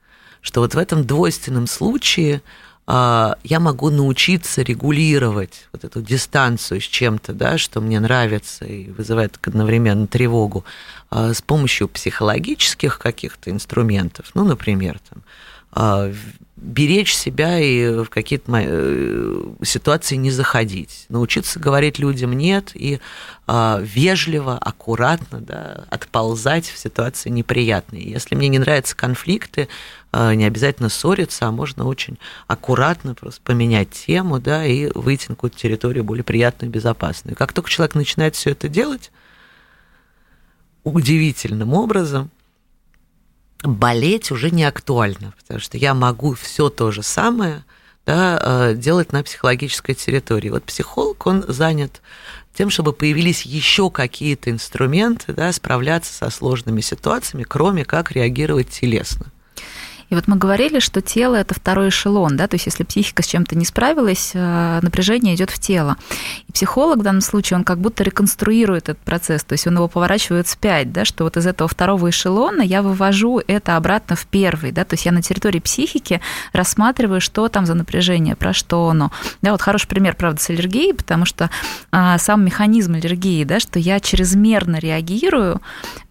что 0.44 0.62
вот 0.62 0.76
в 0.76 0.78
этом 0.78 1.06
двойственном 1.06 1.68
случае 1.68 2.42
э, 2.86 3.34
я 3.44 3.60
могу 3.60 3.90
научиться 3.90 4.62
регулировать 4.62 5.68
вот 5.72 5.86
эту 5.86 6.02
дистанцию 6.02 6.82
с 6.82 6.84
чем-то, 6.84 7.34
да, 7.34 7.58
что 7.58 7.82
мне 7.82 8.00
нравится 8.00 8.66
и 8.66 8.90
вызывает 8.92 9.40
одновременно 9.42 10.06
тревогу, 10.06 10.66
э, 11.10 11.34
с 11.34 11.42
помощью 11.42 11.88
психологических 11.88 13.00
каких-то 13.00 13.50
инструментов, 13.50 14.32
ну, 14.36 14.44
например, 14.44 15.00
там, 15.10 15.24
беречь 16.64 17.14
себя 17.14 17.60
и 17.60 18.04
в 18.04 18.10
какие-то 18.10 18.52
э, 18.56 19.44
ситуации 19.64 20.16
не 20.16 20.32
заходить, 20.32 21.06
научиться 21.10 21.60
говорить 21.60 22.00
людям 22.00 22.34
нет 22.34 22.72
и 22.74 23.00
а, 23.46 23.80
вежливо, 23.82 24.58
аккуратно 24.58 25.42
да, 25.42 25.86
отползать 25.90 26.66
в 26.66 26.78
ситуации 26.78 27.30
неприятные. 27.30 28.10
Если 28.10 28.36
мне 28.36 28.48
не 28.48 28.60
нравятся 28.60 28.96
конфликты, 28.96 29.68
а, 30.14 30.34
не 30.34 30.46
обязательно 30.46 30.88
ссориться, 30.88 31.48
а 31.48 31.52
можно 31.52 31.86
очень 31.86 32.18
аккуратно 32.48 33.14
просто 33.14 33.42
поменять 33.44 33.92
тему 33.92 34.40
да, 34.40 34.66
и 34.66 34.90
выйти 34.96 35.26
на 35.28 35.36
какую-то 35.36 35.58
территорию 35.58 36.06
более 36.06 36.24
приятную 36.24 36.72
и 36.72 36.74
безопасную. 36.74 37.36
Как 37.36 37.52
только 37.52 37.70
человек 37.70 37.96
начинает 37.96 38.36
все 38.36 38.52
это 38.52 38.70
делать, 38.70 39.12
удивительным 40.86 41.74
образом– 41.74 42.32
болеть 43.64 44.32
уже 44.32 44.52
не 44.52 44.64
актуально, 44.64 45.34
потому 45.42 45.60
что 45.60 45.78
я 45.78 45.94
могу 45.94 46.34
все 46.34 46.70
то 46.70 46.92
же 46.92 47.02
самое 47.02 47.64
да, 48.06 48.40
э, 48.42 48.76
делать 48.76 49.14
на 49.14 49.24
психологической 49.24 49.96
территории. 49.96 50.50
Вот 50.50 50.64
психолог, 50.64 51.26
он 51.26 51.46
занят 51.48 52.02
тем, 52.54 52.70
чтобы 52.70 52.94
появились 52.94 53.44
еще 53.44 53.90
какие-то 53.90 54.52
инструменты 54.52 55.34
да, 55.34 55.52
справляться 55.52 56.14
со 56.14 56.30
сложными 56.30 56.82
ситуациями, 56.82 57.44
кроме 57.44 57.86
как 57.86 58.12
реагировать 58.12 58.70
телесно. 58.70 59.28
И 60.14 60.16
вот 60.16 60.28
мы 60.28 60.36
говорили, 60.36 60.78
что 60.78 61.02
тело 61.02 61.36
это 61.38 61.56
второй 61.56 61.90
эшелон, 61.90 62.38
да, 62.38 62.48
то 62.48 62.54
есть 62.54 62.68
если 62.68 62.84
психика 62.84 63.24
с 63.24 63.26
чем-то 63.26 63.56
не 63.58 63.66
справилась, 63.66 64.34
э, 64.36 64.80
напряжение 64.84 65.34
идет 65.34 65.50
в 65.50 65.58
тело. 65.58 65.98
И 66.48 66.52
психолог 66.52 67.00
в 67.00 67.02
данном 67.02 67.22
случае, 67.22 67.58
он 67.58 67.64
как 67.64 67.80
будто 67.80 68.04
реконструирует 68.04 68.90
этот 68.90 69.00
процесс, 69.00 69.44
то 69.44 69.54
есть 69.54 69.66
он 69.66 69.74
его 69.74 69.88
поворачивает 69.88 70.46
вспять, 70.46 70.92
да, 70.92 71.04
что 71.04 71.24
вот 71.24 71.36
из 71.36 71.48
этого 71.48 71.68
второго 71.68 72.12
эшелона 72.12 72.62
я 72.62 72.84
вывожу 72.84 73.42
это 73.48 73.76
обратно 73.76 74.16
в 74.16 74.28
первый, 74.28 74.72
да, 74.72 74.86
то 74.86 74.94
есть 74.94 75.06
я 75.06 75.12
на 75.12 75.24
территории 75.24 75.60
психики 75.60 76.22
рассматриваю, 76.52 77.20
что 77.20 77.48
там 77.48 77.66
за 77.66 77.74
напряжение, 77.74 78.36
про 78.36 78.54
что 78.54 78.90
оно. 78.90 79.12
Да, 79.42 79.52
вот 79.52 79.64
хороший 79.64 79.88
пример, 79.88 80.16
правда, 80.16 80.40
с 80.40 80.48
аллергией, 80.52 80.94
потому 80.94 81.26
что 81.26 81.50
а, 81.92 82.20
сам 82.20 82.46
механизм 82.46 82.94
аллергии, 82.94 83.46
да, 83.46 83.60
что 83.60 83.80
я 83.80 84.00
чрезмерно 84.00 84.76
реагирую 84.76 85.60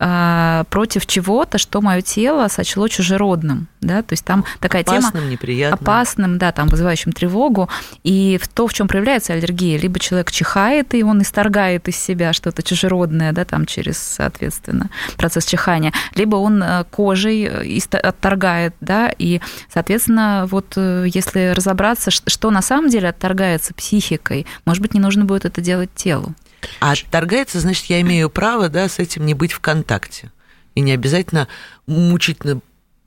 а, 0.01 0.65
против 0.71 1.07
чего-то, 1.07 1.59
что 1.59 1.81
мое 1.81 2.01
тело 2.01 2.49
сочло 2.49 2.89
чужеродным, 2.89 3.69
да, 3.81 3.92
то 4.01 4.15
есть 4.15 4.25
там 4.25 4.45
такая 4.61 4.83
опасным, 4.83 5.13
тема 5.13 5.25
неприятным. 5.31 5.79
опасным, 5.83 6.39
да, 6.39 6.53
там 6.53 6.69
вызывающим 6.69 7.13
тревогу, 7.13 7.69
и 8.03 8.39
в 8.43 8.49
то, 8.49 8.67
в 8.67 8.73
чем 8.73 8.89
проявляется 8.89 9.35
аллергия, 9.35 9.79
либо 9.79 9.99
человек 9.99 10.31
чихает, 10.31 10.95
и 10.95 11.03
он 11.03 11.21
исторгает 11.21 11.89
из 11.89 11.97
себя 11.97 12.33
что-то 12.33 12.63
чужеродное, 12.63 13.33
да, 13.33 13.45
там 13.45 13.67
через, 13.67 13.99
соответственно, 13.99 14.89
процесс 15.17 15.45
чихания, 15.45 15.93
либо 16.15 16.37
он 16.37 16.63
э, 16.63 16.85
кожей 16.91 17.45
э, 17.45 17.79
отторгает, 18.03 18.75
да, 18.81 19.13
и, 19.19 19.41
соответственно, 19.73 20.47
вот 20.49 20.73
э, 20.77 21.07
если 21.13 21.53
разобраться, 21.55 22.11
что 22.11 22.51
на 22.51 22.63
самом 22.63 22.89
деле 22.89 23.09
отторгается 23.09 23.75
психикой, 23.75 24.47
может 24.65 24.81
быть, 24.81 24.95
не 24.95 25.01
нужно 25.01 25.25
будет 25.25 25.45
это 25.45 25.61
делать 25.61 25.91
телу. 25.95 26.35
А 26.81 26.93
отторгается, 26.93 27.61
значит, 27.61 27.87
я 27.87 28.01
имею 28.01 28.31
право, 28.31 28.69
да, 28.69 28.89
с 28.89 28.99
этим 28.99 29.27
не 29.27 29.35
быть 29.35 29.53
в 29.53 29.61
контакте. 29.61 30.31
И 30.75 30.81
не 30.81 30.93
обязательно 30.93 31.49
мучительно 31.87 32.61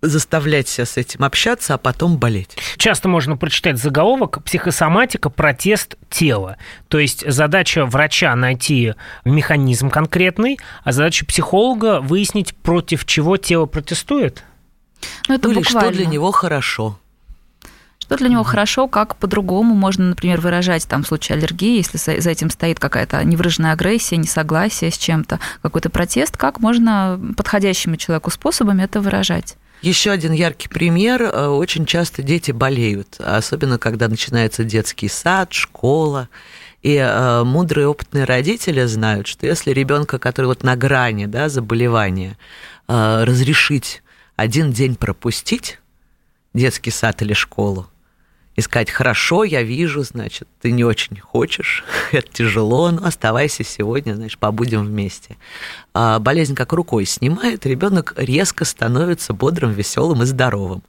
заставлять 0.07 0.67
себя 0.67 0.85
с 0.85 0.97
этим 0.97 1.23
общаться, 1.23 1.73
а 1.73 1.77
потом 1.77 2.17
болеть. 2.17 2.57
Часто 2.77 3.07
можно 3.07 3.37
прочитать 3.37 3.77
заголовок 3.77 4.43
«Психосоматика. 4.43 5.29
Протест 5.29 5.95
тела». 6.09 6.57
То 6.87 6.99
есть 6.99 7.29
задача 7.29 7.85
врача 7.85 8.35
найти 8.35 8.93
механизм 9.23 9.89
конкретный, 9.89 10.59
а 10.83 10.91
задача 10.91 11.25
психолога 11.25 11.99
выяснить, 12.01 12.55
против 12.55 13.05
чего 13.05 13.37
тело 13.37 13.65
протестует? 13.65 14.43
Ну, 15.27 15.35
это 15.35 15.47
ну, 15.47 15.55
или 15.55 15.63
что 15.63 15.91
для 15.91 16.05
него 16.05 16.31
хорошо. 16.31 16.97
Что 17.99 18.17
для 18.17 18.29
него 18.29 18.41
mm-hmm. 18.41 18.45
хорошо, 18.45 18.87
как 18.87 19.15
по-другому 19.15 19.73
можно, 19.73 20.09
например, 20.09 20.39
выражать 20.39 20.87
там 20.87 21.03
в 21.03 21.07
случае 21.07 21.37
аллергии, 21.37 21.77
если 21.77 21.97
за 21.97 22.29
этим 22.29 22.51
стоит 22.51 22.79
какая-то 22.79 23.23
невыраженная 23.23 23.71
агрессия, 23.71 24.17
несогласие 24.17 24.91
с 24.91 24.97
чем-то, 24.97 25.39
какой-то 25.63 25.89
протест, 25.89 26.37
как 26.37 26.59
можно 26.59 27.19
подходящими 27.35 27.97
человеку 27.97 28.29
способами 28.29 28.83
это 28.83 29.01
выражать. 29.01 29.57
Еще 29.85 30.09
один 30.09 30.31
яркий 30.31 30.67
пример. 30.67 31.21
Э, 31.21 31.45
очень 31.45 31.85
часто 31.85 32.23
дети 32.23 32.49
болеют, 32.49 33.17
особенно 33.19 33.77
когда 33.77 34.07
начинается 34.07 34.63
детский 34.63 35.07
сад, 35.07 35.53
школа. 35.53 36.27
И 36.81 36.95
э, 36.95 37.43
мудрые 37.43 37.87
опытные 37.87 38.23
родители 38.23 38.83
знают, 38.85 39.27
что 39.27 39.45
если 39.45 39.69
ребенка, 39.69 40.17
который 40.17 40.47
вот 40.47 40.63
на 40.63 40.75
грани 40.75 41.27
да, 41.27 41.49
заболевания, 41.49 42.35
э, 42.87 43.23
разрешить 43.25 44.01
один 44.35 44.71
день 44.71 44.95
пропустить 44.95 45.79
детский 46.55 46.89
сад 46.89 47.21
или 47.21 47.33
школу, 47.33 47.85
и 48.55 48.61
сказать, 48.61 48.89
хорошо, 48.89 49.43
я 49.43 49.63
вижу, 49.63 50.03
значит, 50.03 50.47
ты 50.61 50.71
не 50.71 50.83
очень 50.83 51.19
хочешь, 51.19 51.83
это 52.11 52.27
тяжело, 52.31 52.89
но 52.91 53.05
оставайся 53.05 53.63
сегодня, 53.63 54.15
значит, 54.15 54.39
побудем 54.39 54.85
вместе. 54.85 55.37
А 55.93 56.19
болезнь 56.19 56.55
как 56.55 56.71
рукой 56.73 57.05
снимает, 57.05 57.65
ребенок 57.65 58.13
резко 58.17 58.63
становится 58.63 59.33
бодрым, 59.33 59.71
веселым 59.71 60.23
и 60.23 60.25
здоровым. 60.25 60.83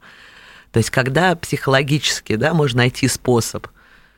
То 0.72 0.78
есть, 0.78 0.90
когда 0.90 1.34
психологически, 1.34 2.36
да, 2.36 2.54
можно 2.54 2.78
найти 2.78 3.08
способ 3.08 3.66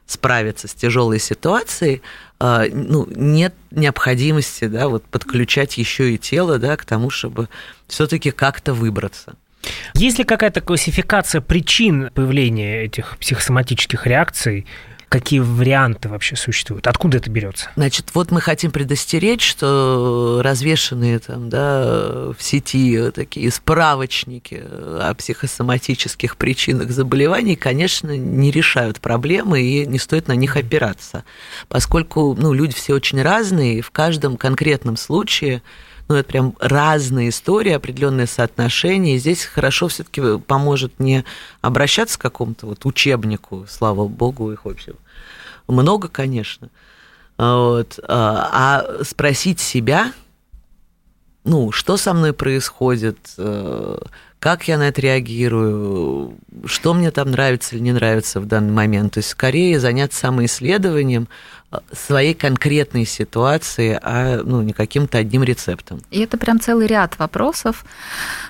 справиться 0.06 0.68
с 0.68 0.74
тяжелой 0.74 1.20
ситуацией, 1.20 2.02
а, 2.40 2.64
ну, 2.70 3.06
нет 3.14 3.54
необходимости, 3.70 4.66
да, 4.66 4.88
вот 4.88 5.04
подключать 5.04 5.76
еще 5.76 6.14
и 6.14 6.18
тело, 6.18 6.58
да, 6.58 6.76
к 6.76 6.84
тому, 6.84 7.10
чтобы 7.10 7.48
все-таки 7.86 8.30
как-то 8.30 8.72
выбраться. 8.72 9.36
Есть 9.94 10.18
ли 10.18 10.24
какая-то 10.24 10.60
классификация 10.60 11.40
причин 11.40 12.10
появления 12.14 12.84
этих 12.84 13.16
психосоматических 13.18 14.06
реакций? 14.06 14.66
Какие 15.08 15.40
варианты 15.40 16.10
вообще 16.10 16.36
существуют? 16.36 16.86
Откуда 16.86 17.16
это 17.16 17.30
берется? 17.30 17.70
Значит, 17.76 18.10
вот 18.12 18.30
мы 18.30 18.42
хотим 18.42 18.70
предостеречь, 18.70 19.42
что 19.42 20.42
развешенные 20.44 21.18
там, 21.18 21.48
да, 21.48 22.34
в 22.36 22.36
сети 22.40 23.10
такие 23.14 23.50
справочники 23.50 24.62
о 24.62 25.14
психосоматических 25.14 26.36
причинах 26.36 26.90
заболеваний, 26.90 27.56
конечно, 27.56 28.14
не 28.18 28.50
решают 28.50 29.00
проблемы 29.00 29.62
и 29.62 29.86
не 29.86 29.98
стоит 29.98 30.28
на 30.28 30.32
них 30.32 30.58
опираться, 30.58 31.24
поскольку 31.68 32.36
ну, 32.38 32.52
люди 32.52 32.74
все 32.74 32.92
очень 32.92 33.22
разные, 33.22 33.78
и 33.78 33.80
в 33.80 33.90
каждом 33.90 34.36
конкретном 34.36 34.98
случае 34.98 35.62
ну, 36.08 36.14
это 36.14 36.28
прям 36.28 36.54
разные 36.58 37.28
истории, 37.28 37.72
определенные 37.72 38.26
соотношения. 38.26 39.16
И 39.16 39.18
здесь 39.18 39.44
хорошо 39.44 39.88
все-таки 39.88 40.38
поможет 40.38 40.98
не 40.98 41.24
обращаться 41.60 42.18
к 42.18 42.22
какому-то 42.22 42.66
вот 42.66 42.86
учебнику, 42.86 43.66
слава 43.68 44.08
богу, 44.08 44.50
их 44.52 44.64
вообще 44.64 44.94
много, 45.66 46.08
конечно. 46.08 46.70
Вот, 47.36 48.00
а, 48.08 48.82
а 48.98 49.04
спросить 49.04 49.60
себя, 49.60 50.12
ну, 51.44 51.72
что 51.72 51.96
со 51.96 52.12
мной 52.12 52.32
происходит, 52.32 53.18
э, 53.38 53.98
как 54.38 54.68
я 54.68 54.76
на 54.76 54.88
это 54.88 55.00
реагирую, 55.00 56.36
что 56.64 56.94
мне 56.94 57.10
там 57.10 57.30
нравится 57.30 57.76
или 57.76 57.82
не 57.82 57.92
нравится 57.92 58.40
в 58.40 58.46
данный 58.46 58.72
момент. 58.72 59.14
То 59.14 59.18
есть 59.18 59.30
скорее 59.30 59.78
заняться 59.78 60.18
самоисследованием, 60.18 61.28
своей 61.92 62.32
конкретной 62.32 63.04
ситуации, 63.04 63.98
а 64.02 64.40
ну, 64.42 64.62
не 64.62 64.72
каким-то 64.72 65.18
одним 65.18 65.42
рецептом. 65.42 66.00
И 66.10 66.20
это 66.20 66.38
прям 66.38 66.60
целый 66.60 66.86
ряд 66.86 67.18
вопросов, 67.18 67.84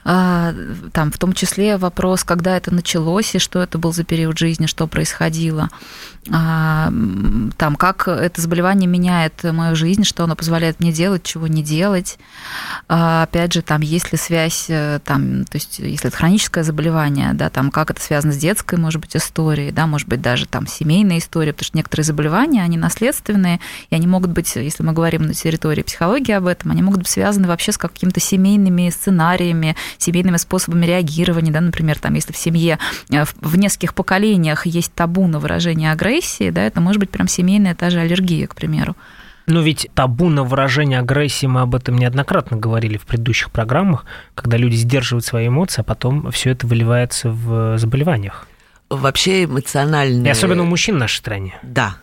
а, 0.05 0.55
там, 0.93 1.11
в 1.11 1.19
том 1.19 1.33
числе 1.33 1.79
вопрос, 1.79 2.23
когда 2.23 2.57
это 2.57 2.73
началось 2.73 3.35
и 3.35 3.39
что 3.41 3.61
это 3.61 3.77
был 3.77 3.93
за 3.93 4.05
период 4.05 4.39
жизни, 4.39 4.67
что 4.67 4.87
происходило, 4.87 5.69
а, 6.31 6.93
там, 7.57 7.75
как 7.75 8.07
это 8.07 8.41
заболевание 8.41 8.89
меняет 8.89 9.43
мою 9.43 9.75
жизнь, 9.75 10.05
что 10.05 10.25
оно 10.25 10.37
позволяет 10.37 10.79
мне 10.79 10.93
делать, 10.93 11.25
чего 11.25 11.49
не 11.49 11.65
делать. 11.65 12.19
А, 12.89 13.25
опять 13.25 13.53
же, 13.53 13.63
там, 13.63 13.81
есть 13.81 14.13
ли 14.13 14.19
связь, 14.19 14.67
э, 14.69 15.01
там, 15.05 15.45
то 15.45 15.57
есть, 15.57 15.79
если 15.81 16.09
это 16.09 16.17
хроническое 16.17 16.63
заболевание, 16.63 17.33
да, 17.35 17.51
там, 17.51 17.71
как 17.71 17.91
это 17.91 18.01
связано 18.01 18.33
с 18.33 18.37
детской, 18.37 18.79
может 18.79 19.01
быть, 19.01 19.17
историей, 19.17 19.73
да, 19.73 19.87
может 19.87 20.07
быть, 20.07 20.21
даже 20.21 20.47
там 20.47 20.67
семейная 20.67 21.19
история, 21.19 21.53
потому 21.53 21.67
что 21.67 21.77
некоторые 21.79 22.05
заболевания, 22.05 22.63
они 22.63 22.77
наследственные, 22.77 23.08
наследственные, 23.09 23.61
и 23.91 23.95
они 23.95 24.07
могут 24.07 24.31
быть, 24.31 24.55
если 24.57 24.83
мы 24.83 24.93
говорим 24.93 25.23
на 25.23 25.35
территории 25.35 25.83
психологии 25.83 26.33
об 26.33 26.47
этом, 26.47 26.71
они 26.71 26.83
могут 26.83 27.01
быть 27.01 27.09
связаны 27.09 27.49
вообще 27.49 27.73
с 27.73 27.79
какими-то 27.79 28.21
семейными 28.21 28.91
сценариями, 28.91 29.77
семейными 29.99 30.37
способами 30.37 30.87
реагирования, 30.87 31.51
да, 31.51 31.61
например, 31.61 31.99
там, 31.99 32.15
если 32.15 32.33
в 32.33 32.37
семье 32.37 32.79
э, 33.11 33.25
в 33.41 33.57
нескольких 33.57 33.95
поколениях 33.95 34.67
есть 34.67 34.93
табу 34.95 35.27
на 35.27 35.39
выражение 35.39 35.93
агрессии, 35.93 36.51
да, 36.51 36.63
это 36.63 36.81
может 36.81 37.01
быть 37.01 37.11
прям 37.11 37.29
семейная 37.29 37.75
та 37.75 37.91
же 37.91 38.01
аллергия, 38.01 38.47
к 38.47 38.55
примеру. 38.55 38.95
Но 39.47 39.63
ведь 39.63 39.89
табу 39.95 40.29
на 40.29 40.45
выражение 40.45 40.99
агрессии, 40.99 41.47
мы 41.47 41.63
об 41.63 41.75
этом 41.75 41.97
неоднократно 41.97 42.59
говорили 42.59 42.99
в 42.99 43.07
предыдущих 43.07 43.51
программах, 43.51 44.05
когда 44.35 44.59
люди 44.59 44.77
сдерживают 44.77 45.25
свои 45.25 45.49
эмоции, 45.49 45.81
а 45.81 45.85
потом 45.85 46.31
все 46.33 46.51
это 46.51 46.67
выливается 46.67 47.31
в 47.31 47.79
заболеваниях. 47.79 48.47
Вообще 48.91 49.45
эмоциональные... 49.45 50.27
И 50.27 50.31
особенно 50.31 50.63
у 50.63 50.67
мужчин 50.67 50.97
в 50.97 50.99
нашей 50.99 51.17
стране. 51.17 51.55
Да, 51.63 51.97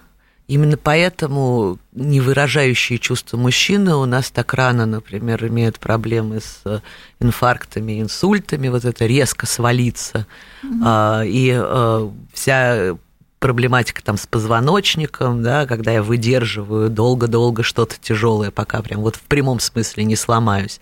Именно 0.47 0.77
поэтому 0.77 1.79
невыражающие 1.93 2.99
чувства 2.99 3.37
мужчины 3.37 3.95
у 3.95 4.05
нас 4.05 4.29
так 4.29 4.53
рано, 4.53 4.85
например, 4.85 5.45
имеют 5.47 5.79
проблемы 5.79 6.39
с 6.39 6.61
э, 6.65 6.81
инфарктами, 7.19 7.99
инсультами, 7.99 8.67
вот 8.67 8.85
это 8.85 9.07
резко 9.07 9.47
свалиться. 9.47 10.27
Mm-hmm. 10.63 11.27
И 11.27 11.51
э, 11.57 12.09
вся 12.33 12.95
проблематика 13.39 14.03
там 14.03 14.17
с 14.17 14.25
позвоночником, 14.25 15.43
да, 15.43 15.65
когда 15.65 15.91
я 15.91 16.01
выдерживаю 16.01 16.89
долго-долго 16.89 17.63
что-то 17.63 17.95
тяжелое, 18.01 18.49
пока 18.49 18.81
прям 18.81 19.01
вот 19.01 19.17
в 19.17 19.21
прямом 19.21 19.59
смысле 19.59 20.03
не 20.03 20.15
сломаюсь. 20.15 20.79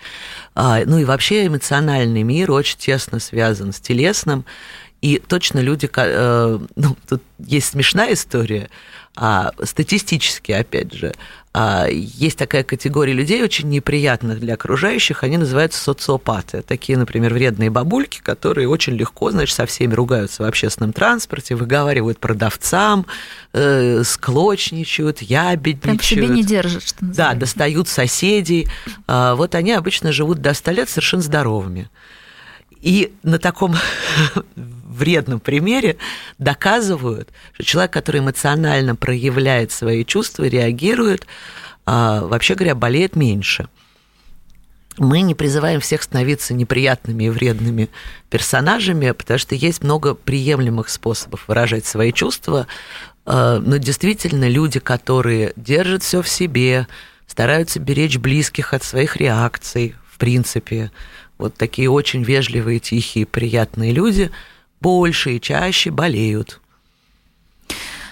А, 0.56 0.82
ну 0.86 0.98
и 0.98 1.04
вообще 1.04 1.48
эмоциональный 1.48 2.24
мир 2.24 2.52
очень 2.52 2.78
тесно 2.78 3.20
связан 3.20 3.74
с 3.74 3.80
телесным, 3.80 4.46
и 5.02 5.20
точно 5.20 5.60
люди, 5.60 5.90
э, 5.94 6.60
ну, 6.78 6.98
тут 7.10 7.22
есть 7.40 7.68
смешная 7.72 8.14
история, 8.14 8.70
а 9.16 9.52
статистически, 9.64 10.52
опять 10.52 10.94
же, 10.94 11.14
а, 11.56 11.86
есть 11.88 12.36
такая 12.38 12.64
категория 12.64 13.14
людей, 13.14 13.44
очень 13.44 13.70
неприятных 13.70 14.40
для 14.40 14.56
окружающих, 14.56 15.24
они 15.24 15.38
называются 15.38 15.80
социопаты. 15.80 16.64
Такие, 16.64 16.98
например, 16.98 17.32
вредные 17.32 17.70
бабульки, 17.70 18.22
которые 18.24 18.68
очень 18.68 18.94
легко, 18.94 19.30
значит, 19.30 19.56
со 19.56 19.68
всеми 19.68 19.94
ругаются 19.94 20.42
в 20.42 20.48
общественном 20.48 20.94
транспорте, 20.94 21.54
выговаривают 21.54 22.18
продавцам, 22.18 23.06
э, 23.54 24.02
склочничают, 24.04 25.22
ябедничают. 25.22 25.82
Прям 25.82 26.00
себе 26.00 26.28
не 26.28 26.44
держат, 26.44 26.82
что 26.82 27.06
называется. 27.06 27.34
Да, 27.36 27.40
достают 27.40 27.88
соседей. 27.88 28.68
А, 29.06 29.36
вот 29.36 29.54
они 29.54 29.74
обычно 29.74 30.12
живут 30.12 30.40
до 30.40 30.56
100 30.56 30.72
лет 30.72 30.90
совершенно 30.90 31.22
здоровыми. 31.22 31.88
И 32.84 33.14
на 33.24 33.40
таком 33.40 33.76
вредном 34.56 35.40
примере 35.40 35.96
доказывают, 36.38 37.30
что 37.54 37.64
человек, 37.64 37.94
который 37.94 38.20
эмоционально 38.20 38.98
проявляет 38.98 39.72
свои 39.72 40.04
чувства, 40.04 40.44
реагирует, 40.44 41.26
а, 41.86 42.28
вообще 42.28 42.56
говоря, 42.56 42.76
болеет 42.76 43.16
меньше. 43.16 43.70
Мы 44.98 45.22
не 45.22 45.34
призываем 45.34 45.80
всех 45.80 46.04
становиться 46.04 46.54
неприятными 46.54 47.24
и 47.24 47.30
вредными 47.30 47.90
персонажами, 48.30 49.12
потому 49.12 49.40
что 49.40 49.56
есть 49.56 49.82
много 49.82 50.14
приемлемых 50.14 50.90
способов 50.90 51.48
выражать 51.48 51.86
свои 51.86 52.12
чувства, 52.12 52.68
а, 53.26 53.60
но 53.60 53.78
действительно 53.78 54.50
люди, 54.50 54.82
которые 54.82 55.54
держат 55.56 56.04
все 56.04 56.22
в 56.22 56.28
себе, 56.28 56.88
стараются 57.28 57.80
беречь 57.80 58.18
близких 58.18 58.74
от 58.74 58.84
своих 58.84 59.16
реакций, 59.16 59.96
в 60.12 60.18
принципе, 60.18 60.92
вот 61.38 61.56
такие 61.56 61.90
очень 61.90 62.24
вежливые, 62.24 62.80
тихие, 62.80 63.26
приятные 63.26 63.92
люди 63.92 64.32
больше 64.82 65.36
и 65.36 65.42
чаще 65.42 65.92
болеют. 65.92 66.60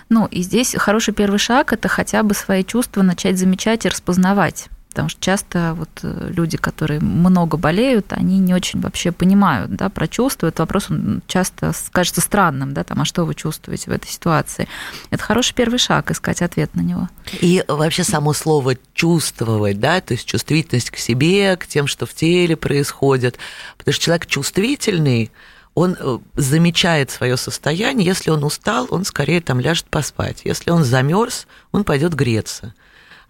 Ну, 0.10 0.26
и 0.26 0.42
здесь 0.42 0.76
хороший 0.76 1.14
первый 1.14 1.40
шаг– 1.40 1.72
это 1.74 1.88
хотя 1.88 2.24
бы 2.24 2.34
свои 2.34 2.64
чувства 2.64 3.02
начать 3.02 3.38
замечать 3.38 3.86
и 3.86 3.90
распознавать. 3.90 4.68
Потому 4.92 5.08
что 5.08 5.22
часто 5.22 5.74
вот 5.78 5.90
э, 6.04 6.32
люди, 6.36 6.58
которые 6.58 7.00
много 7.00 7.56
болеют, 7.56 8.12
они 8.12 8.40
не 8.40 8.54
очень 8.54 8.82
вообще 8.82 9.14
понимают 9.14 9.74
да, 9.74 9.88
про 9.88 10.06
чувства. 10.06 10.48
Этот 10.48 10.60
вопрос 10.60 10.88
он 10.90 11.22
часто 11.28 11.72
кажется 11.92 12.20
странным, 12.20 12.74
да, 12.74 12.84
там, 12.84 13.00
а 13.00 13.06
что 13.06 13.24
вы 13.24 13.34
чувствуете 13.34 13.90
в 13.90 13.94
этой 13.94 14.10
ситуации? 14.10 14.68
Это 15.10 15.24
хороший 15.24 15.56
первый 15.56 15.80
шаг, 15.80 16.12
искать 16.12 16.42
ответ 16.42 16.76
на 16.76 16.82
него. 16.82 17.08
И 17.40 17.64
вообще 17.70 18.04
само 18.04 18.34
слово 18.34 18.76
чувствовать, 18.94 19.80
да, 19.80 20.02
то 20.02 20.14
есть 20.14 20.26
чувствительность 20.26 20.92
к 20.92 20.98
себе, 20.98 21.56
к 21.56 21.68
тем, 21.68 21.88
что 21.88 22.06
в 22.06 22.14
теле 22.14 22.58
происходит. 22.58 23.38
Потому 23.78 23.94
что 23.94 24.04
человек 24.04 24.26
чувствительный, 24.26 25.32
он 25.74 25.96
э, 25.98 26.18
замечает 26.36 27.12
свое 27.12 27.38
состояние. 27.38 28.06
Если 28.06 28.30
он 28.30 28.44
устал, 28.44 28.88
он 28.90 29.06
скорее 29.06 29.40
там 29.40 29.62
ляжет 29.62 29.86
поспать. 29.86 30.42
Если 30.44 30.70
он 30.70 30.84
замерз, 30.84 31.48
он 31.72 31.86
пойдет 31.86 32.14
греться. 32.14 32.74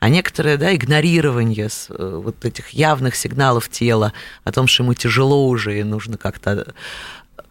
А 0.02 0.10
некоторое 0.10 0.58
да, 0.58 0.76
игнорирование 0.76 1.70
э, 1.90 2.22
вот 2.24 2.44
этих 2.44 2.72
явных 2.72 3.16
сигналов 3.16 3.70
тела 3.70 4.14
о 4.44 4.52
том, 4.52 4.66
что 4.66 4.82
ему 4.82 4.96
тяжело 4.96 5.48
уже 5.48 5.80
и 5.80 5.84
нужно 5.84 6.18
как-то 6.18 6.74
э, 7.38 7.42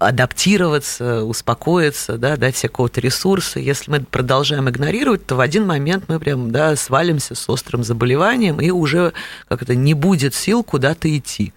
адаптироваться, 0.00 1.22
успокоиться, 1.22 2.18
да, 2.18 2.36
дать 2.36 2.56
себе 2.56 2.70
какого-то 2.70 3.00
ресурса. 3.00 3.60
Если 3.60 3.92
мы 3.92 4.00
продолжаем 4.00 4.68
игнорировать, 4.68 5.24
то 5.24 5.36
в 5.36 5.40
один 5.40 5.68
момент 5.68 6.06
мы 6.08 6.18
прям 6.18 6.50
да, 6.50 6.74
свалимся 6.74 7.36
с 7.36 7.48
острым 7.48 7.84
заболеванием, 7.84 8.60
и 8.60 8.70
уже 8.70 9.12
как-то 9.46 9.76
не 9.76 9.94
будет 9.94 10.34
сил 10.34 10.64
куда-то 10.64 11.16
идти. 11.16 11.52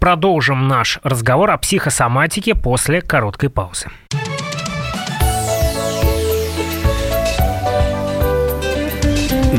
Продолжим 0.00 0.66
наш 0.66 0.98
разговор 1.04 1.52
о 1.52 1.58
психосоматике 1.58 2.56
после 2.56 3.00
короткой 3.00 3.48
паузы. 3.48 3.92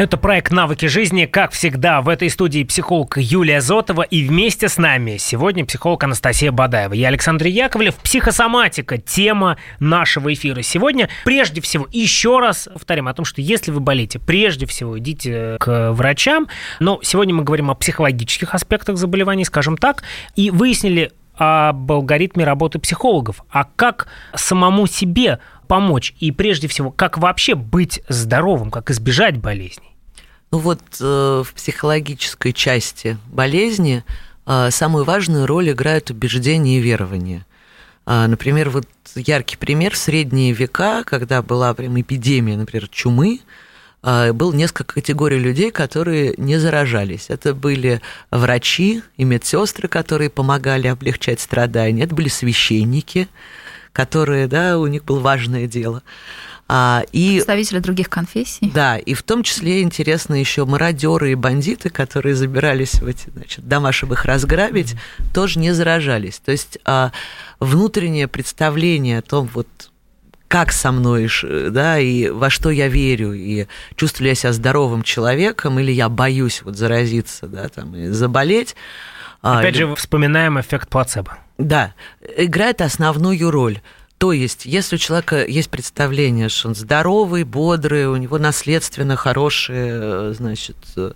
Это 0.00 0.16
проект 0.16 0.50
«Навыки 0.50 0.86
жизни». 0.86 1.26
Как 1.26 1.52
всегда, 1.52 2.00
в 2.00 2.08
этой 2.08 2.30
студии 2.30 2.64
психолог 2.64 3.18
Юлия 3.18 3.60
Зотова 3.60 4.00
и 4.00 4.26
вместе 4.26 4.70
с 4.70 4.78
нами 4.78 5.18
сегодня 5.18 5.66
психолог 5.66 6.02
Анастасия 6.02 6.50
Бадаева. 6.50 6.94
Я 6.94 7.08
Александр 7.08 7.48
Яковлев. 7.48 7.96
Психосоматика– 7.96 8.96
тема 8.98 9.58
нашего 9.78 10.32
эфира 10.32 10.62
сегодня. 10.62 11.10
Прежде 11.26 11.60
всего, 11.60 11.86
еще 11.92 12.38
раз 12.38 12.66
повторим 12.72 13.08
о 13.08 13.12
том, 13.12 13.26
что 13.26 13.42
если 13.42 13.72
вы 13.72 13.80
болеете, 13.80 14.18
прежде 14.18 14.64
всего 14.64 14.98
идите 14.98 15.58
к 15.60 15.92
врачам. 15.92 16.48
Но 16.78 17.00
сегодня 17.02 17.34
мы 17.34 17.44
говорим 17.44 17.70
о 17.70 17.74
психологических 17.74 18.54
аспектах 18.54 18.96
заболеваний, 18.96 19.44
скажем 19.44 19.76
так, 19.76 20.02
и 20.34 20.50
выяснили 20.50 21.12
об 21.34 21.92
алгоритме 21.92 22.44
работы 22.44 22.78
психологов. 22.78 23.44
А 23.50 23.64
как 23.64 24.08
самому 24.34 24.86
себе 24.86 25.40
помочь? 25.68 26.14
И 26.20 26.32
прежде 26.32 26.68
всего, 26.68 26.90
как 26.90 27.18
вообще 27.18 27.54
быть 27.54 28.00
здоровым, 28.08 28.70
как 28.70 28.90
избежать 28.90 29.36
болезней? 29.36 29.89
Ну 30.50 30.58
вот 30.58 30.80
э, 31.00 31.42
в 31.46 31.54
психологической 31.54 32.52
части 32.52 33.18
болезни 33.28 34.04
э, 34.46 34.70
самую 34.72 35.04
важную 35.04 35.46
роль 35.46 35.70
играют 35.70 36.10
убеждения 36.10 36.78
и 36.78 36.80
верования. 36.80 37.46
Э, 38.04 38.26
например, 38.26 38.70
вот 38.70 38.88
яркий 39.14 39.56
пример 39.56 39.94
в 39.94 39.98
средние 39.98 40.52
века, 40.52 41.04
когда 41.04 41.42
была 41.42 41.72
прям 41.74 42.00
эпидемия, 42.00 42.56
например, 42.56 42.88
чумы, 42.88 43.40
было 44.02 44.54
несколько 44.54 44.94
категорий 44.94 45.38
людей, 45.38 45.70
которые 45.70 46.32
не 46.38 46.56
заражались. 46.56 47.26
Это 47.28 47.54
были 47.54 48.00
врачи 48.30 49.02
и 49.18 49.24
медсестры, 49.24 49.88
которые 49.88 50.30
помогали 50.30 50.86
облегчать 50.86 51.38
страдания. 51.38 52.04
Это 52.04 52.14
были 52.14 52.28
священники, 52.28 53.28
которые, 53.92 54.46
да, 54.46 54.78
у 54.78 54.86
них 54.86 55.04
было 55.04 55.20
важное 55.20 55.66
дело. 55.66 56.02
А, 56.72 57.02
и, 57.10 57.38
Представители 57.38 57.80
других 57.80 58.08
конфессий. 58.08 58.70
Да, 58.72 58.96
и 58.96 59.14
в 59.14 59.24
том 59.24 59.42
числе 59.42 59.82
интересно 59.82 60.34
еще 60.34 60.64
мародеры 60.64 61.32
и 61.32 61.34
бандиты, 61.34 61.90
которые 61.90 62.36
забирались 62.36 62.94
в 63.00 63.06
эти 63.08 63.28
значит, 63.30 63.66
дома, 63.66 63.90
чтобы 63.90 64.14
их 64.14 64.24
разграбить, 64.24 64.92
mm-hmm. 64.92 65.34
тоже 65.34 65.58
не 65.58 65.72
заражались. 65.72 66.38
То 66.38 66.52
есть 66.52 66.78
а, 66.84 67.10
внутреннее 67.58 68.28
представление 68.28 69.18
о 69.18 69.22
том, 69.22 69.50
вот 69.52 69.66
как 70.46 70.70
со 70.70 70.92
мной, 70.92 71.28
да, 71.70 71.98
и 71.98 72.28
во 72.28 72.50
что 72.50 72.70
я 72.70 72.86
верю, 72.86 73.32
и 73.32 73.66
чувствую 73.96 74.26
ли 74.26 74.30
я 74.30 74.34
себя 74.36 74.52
здоровым 74.52 75.02
человеком, 75.02 75.80
или 75.80 75.90
я 75.90 76.08
боюсь 76.08 76.62
вот 76.62 76.76
заразиться, 76.76 77.48
да, 77.48 77.68
там, 77.68 77.96
и 77.96 78.10
заболеть. 78.10 78.76
А, 79.42 79.58
Опять 79.58 79.74
а, 79.74 79.78
же, 79.78 79.96
вспоминаем 79.96 80.60
эффект 80.60 80.88
плацебо. 80.88 81.36
Да, 81.58 81.94
играет 82.36 82.80
основную 82.80 83.50
роль. 83.50 83.80
То 84.20 84.34
есть, 84.34 84.66
если 84.66 84.96
у 84.96 84.98
человека 84.98 85.46
есть 85.46 85.70
представление, 85.70 86.50
что 86.50 86.68
он 86.68 86.74
здоровый, 86.74 87.44
бодрый, 87.44 88.06
у 88.06 88.16
него 88.16 88.36
наследственно 88.36 89.16
хорошие, 89.16 89.92
э, 89.94 90.34
значит, 90.36 90.76
э, 90.96 91.12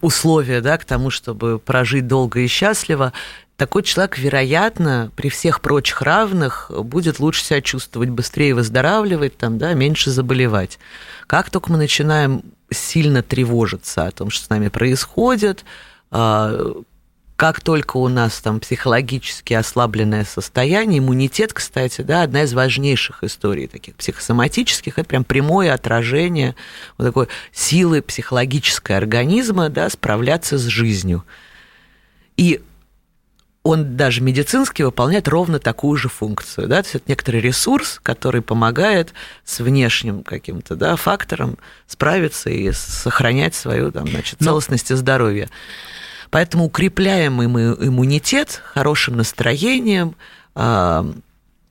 условия 0.00 0.60
да, 0.60 0.78
к 0.78 0.84
тому, 0.84 1.10
чтобы 1.10 1.58
прожить 1.58 2.06
долго 2.06 2.38
и 2.38 2.46
счастливо, 2.46 3.12
такой 3.56 3.82
человек, 3.82 4.16
вероятно, 4.16 5.10
при 5.16 5.28
всех 5.28 5.60
прочих 5.60 6.02
равных 6.02 6.70
будет 6.72 7.18
лучше 7.18 7.42
себя 7.42 7.60
чувствовать, 7.60 8.10
быстрее 8.10 8.54
выздоравливать, 8.54 9.36
там, 9.36 9.58
да, 9.58 9.74
меньше 9.74 10.12
заболевать. 10.12 10.78
Как 11.26 11.50
только 11.50 11.72
мы 11.72 11.78
начинаем 11.78 12.44
сильно 12.70 13.24
тревожиться 13.24 14.04
о 14.04 14.12
том, 14.12 14.30
что 14.30 14.44
с 14.44 14.50
нами 14.50 14.68
происходит, 14.68 15.64
а, 16.12 16.74
как 17.40 17.62
только 17.62 17.96
у 17.96 18.08
нас 18.08 18.38
там 18.40 18.60
психологически 18.60 19.54
ослабленное 19.54 20.26
состояние, 20.26 20.98
иммунитет, 20.98 21.54
кстати, 21.54 22.02
да, 22.02 22.20
одна 22.20 22.42
из 22.42 22.52
важнейших 22.52 23.24
историй 23.24 23.66
таких 23.66 23.94
психосоматических, 23.94 24.98
это 24.98 25.08
прям 25.08 25.24
прямое 25.24 25.72
отражение 25.72 26.54
вот 26.98 27.06
такой 27.06 27.28
силы 27.50 28.02
психологической 28.02 28.94
организма, 28.94 29.70
да, 29.70 29.88
справляться 29.88 30.58
с 30.58 30.64
жизнью. 30.64 31.24
И 32.36 32.60
он 33.62 33.96
даже 33.96 34.20
медицински 34.20 34.82
выполняет 34.82 35.26
ровно 35.26 35.58
такую 35.58 35.96
же 35.96 36.10
функцию. 36.10 36.68
Да? 36.68 36.82
То 36.82 36.88
есть 36.88 36.94
это 36.96 37.04
некоторый 37.08 37.40
ресурс, 37.40 38.00
который 38.02 38.42
помогает 38.42 39.14
с 39.46 39.60
внешним 39.60 40.24
каким-то 40.24 40.76
да, 40.76 40.94
фактором 40.96 41.56
справиться 41.86 42.50
и 42.50 42.70
сохранять 42.72 43.54
свою 43.54 43.92
там, 43.92 44.06
значит, 44.06 44.40
целостность 44.40 44.90
и 44.90 44.94
здоровье. 44.94 45.48
Поэтому 46.30 46.64
укрепляем 46.64 47.34
мы 47.34 47.44
иммунитет 47.44 48.62
хорошим 48.64 49.16
настроением, 49.16 50.14
а, 50.54 51.06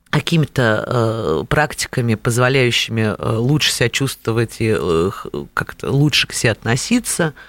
какими-то 0.10 0.84
э, 0.88 1.43
практиками, 1.48 2.15
позволяющими 2.15 3.15
э, 3.15 3.36
лучше 3.38 3.72
себя 3.72 3.89
чувствовать 3.89 4.56
и 4.60 4.76
э, 4.76 5.12
как-то 5.54 5.91
лучше 5.91 6.28
к 6.28 6.34
себе 6.34 6.52
относиться– 6.52 7.34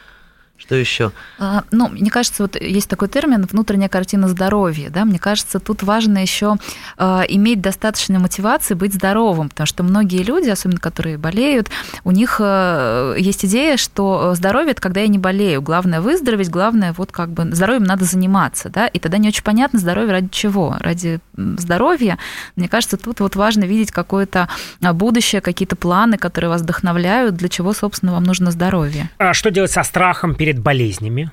что 0.61 0.75
еще? 0.75 1.11
А, 1.39 1.65
ну, 1.71 1.89
мне 1.89 2.11
кажется, 2.11 2.43
вот 2.43 2.61
есть 2.61 2.89
такой 2.89 3.09
термин 3.09 3.47
внутренняя 3.51 3.89
картина 3.89 4.29
здоровья. 4.29 4.91
Да? 4.91 5.07
Мне 5.07 5.19
кажется, 5.19 5.59
тут 5.59 5.83
важно 5.83 6.19
еще 6.19 6.57
а, 6.99 7.25
иметь 7.27 7.63
достаточно 7.63 8.19
мотивации 8.19 8.75
быть 8.75 8.93
здоровым, 8.93 9.49
потому 9.49 9.67
что 9.67 9.83
многие 9.83 10.23
люди, 10.23 10.51
особенно 10.51 10.79
которые 10.79 11.17
болеют, 11.17 11.71
у 12.05 12.11
них 12.11 12.37
а, 12.41 13.15
есть 13.15 13.45
идея, 13.47 13.79
что 13.79 14.35
здоровье 14.35 14.73
это 14.73 14.83
когда 14.83 15.01
я 15.01 15.09
не 15.09 15.19
болею. 15.19 15.63
Главное 15.63 16.03
выздороветь, 16.03 16.51
главное 16.51 16.93
вот 16.93 17.11
как 17.11 17.31
бы 17.31 17.51
здоровьем 17.55 17.85
надо 17.85 18.05
заниматься, 18.05 18.69
да, 18.69 18.87
и 18.87 18.99
тогда 18.99 19.17
не 19.17 19.29
очень 19.29 19.43
понятно 19.43 19.79
здоровье 19.79 20.13
ради 20.13 20.29
чего. 20.29 20.77
Ради 20.79 21.21
здоровья. 21.37 22.19
Мне 22.57 22.69
кажется, 22.69 22.99
тут 22.99 23.21
вот 23.21 23.35
важно 23.35 23.65
видеть 23.65 23.93
какое-то 23.93 24.49
будущее, 24.81 25.41
какие-то 25.41 25.75
планы, 25.75 26.19
которые 26.19 26.51
вас 26.51 26.61
вдохновляют, 26.61 27.37
для 27.37 27.49
чего, 27.49 27.73
собственно, 27.73 28.13
вам 28.13 28.25
нужно 28.25 28.51
здоровье. 28.51 29.09
А 29.17 29.33
что 29.33 29.51
делать 29.51 29.71
со 29.71 29.83
страхом 29.83 30.35
перед 30.35 30.50
перед 30.51 30.63
болезнями? 30.63 31.31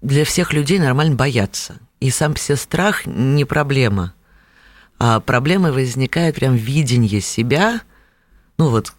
Для 0.00 0.24
всех 0.24 0.52
людей 0.52 0.78
нормально 0.78 1.16
бояться. 1.16 1.80
И 1.98 2.10
сам 2.10 2.34
все 2.34 2.54
страх 2.54 3.04
не 3.04 3.44
проблема. 3.44 4.14
А 4.98 5.18
проблема 5.18 5.72
возникает 5.72 6.36
прям 6.36 6.52
в 6.56 6.60
видении 6.60 7.18
себя. 7.18 7.80
Ну 8.56 8.68
вот, 8.68 8.92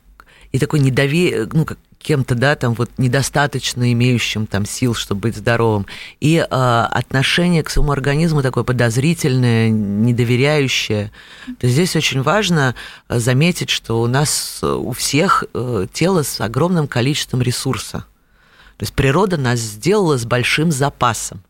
и 0.51 0.59
такой 0.59 0.81
недоверие, 0.81 1.47
ну, 1.53 1.63
как 1.63 1.77
кем-то, 1.99 2.35
да, 2.35 2.55
там 2.55 2.73
вот 2.73 2.91
недостаточно 2.97 3.91
имеющим 3.93 4.45
там 4.45 4.65
сил, 4.65 4.93
чтобы 4.93 5.21
быть 5.21 5.37
здоровым, 5.37 5.87
и 6.19 6.35
э, 6.37 6.45
отношение 6.45 7.63
к 7.63 7.69
своему 7.69 7.93
организму 7.93 8.43
такое 8.43 8.65
подозрительное, 8.65 9.69
недоверяющее. 9.69 11.11
То 11.59 11.65
есть 11.65 11.75
здесь 11.75 11.95
очень 11.95 12.21
важно 12.21 12.75
э, 13.07 13.19
заметить, 13.19 13.69
что 13.69 14.01
у 14.01 14.07
нас 14.07 14.59
у 14.61 14.91
всех 14.91 15.45
э, 15.53 15.87
тело 15.93 16.23
с 16.23 16.41
огромным 16.41 16.87
количеством 16.87 17.41
ресурса. 17.41 18.05
То 18.77 18.83
есть 18.83 18.93
природа 18.93 19.37
нас 19.37 19.59
сделала 19.59 20.17
с 20.17 20.25
большим 20.25 20.71
запасом 20.71 21.41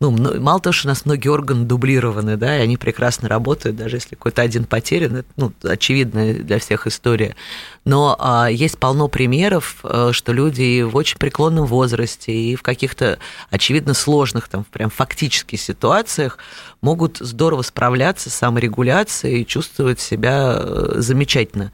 ну, 0.00 0.40
мало 0.40 0.60
того, 0.60 0.72
что 0.72 0.88
у 0.88 0.90
нас 0.90 1.06
многие 1.06 1.28
органы 1.28 1.64
дублированы, 1.64 2.36
да, 2.36 2.58
и 2.58 2.62
они 2.62 2.76
прекрасно 2.76 3.28
работают, 3.28 3.76
даже 3.76 3.96
если 3.96 4.10
какой-то 4.10 4.42
один 4.42 4.64
потерян, 4.64 5.16
это, 5.16 5.28
ну, 5.36 5.52
очевидная 5.62 6.34
для 6.34 6.58
всех 6.58 6.86
история. 6.86 7.36
Но 7.84 8.16
а, 8.18 8.48
есть 8.48 8.78
полно 8.78 9.08
примеров, 9.08 9.78
а, 9.82 10.12
что 10.12 10.32
люди 10.32 10.82
в 10.82 10.96
очень 10.96 11.18
преклонном 11.18 11.66
возрасте 11.66 12.32
и 12.32 12.56
в 12.56 12.62
каких-то 12.62 13.18
очевидно 13.50 13.94
сложных, 13.94 14.48
там, 14.48 14.64
прям 14.64 14.90
фактических 14.90 15.60
ситуациях 15.60 16.38
могут 16.80 17.18
здорово 17.18 17.62
справляться 17.62 18.30
с 18.30 18.34
саморегуляцией 18.34 19.42
и 19.42 19.46
чувствовать 19.46 20.00
себя 20.00 20.56
э, 20.58 20.94
замечательно. 20.96 21.72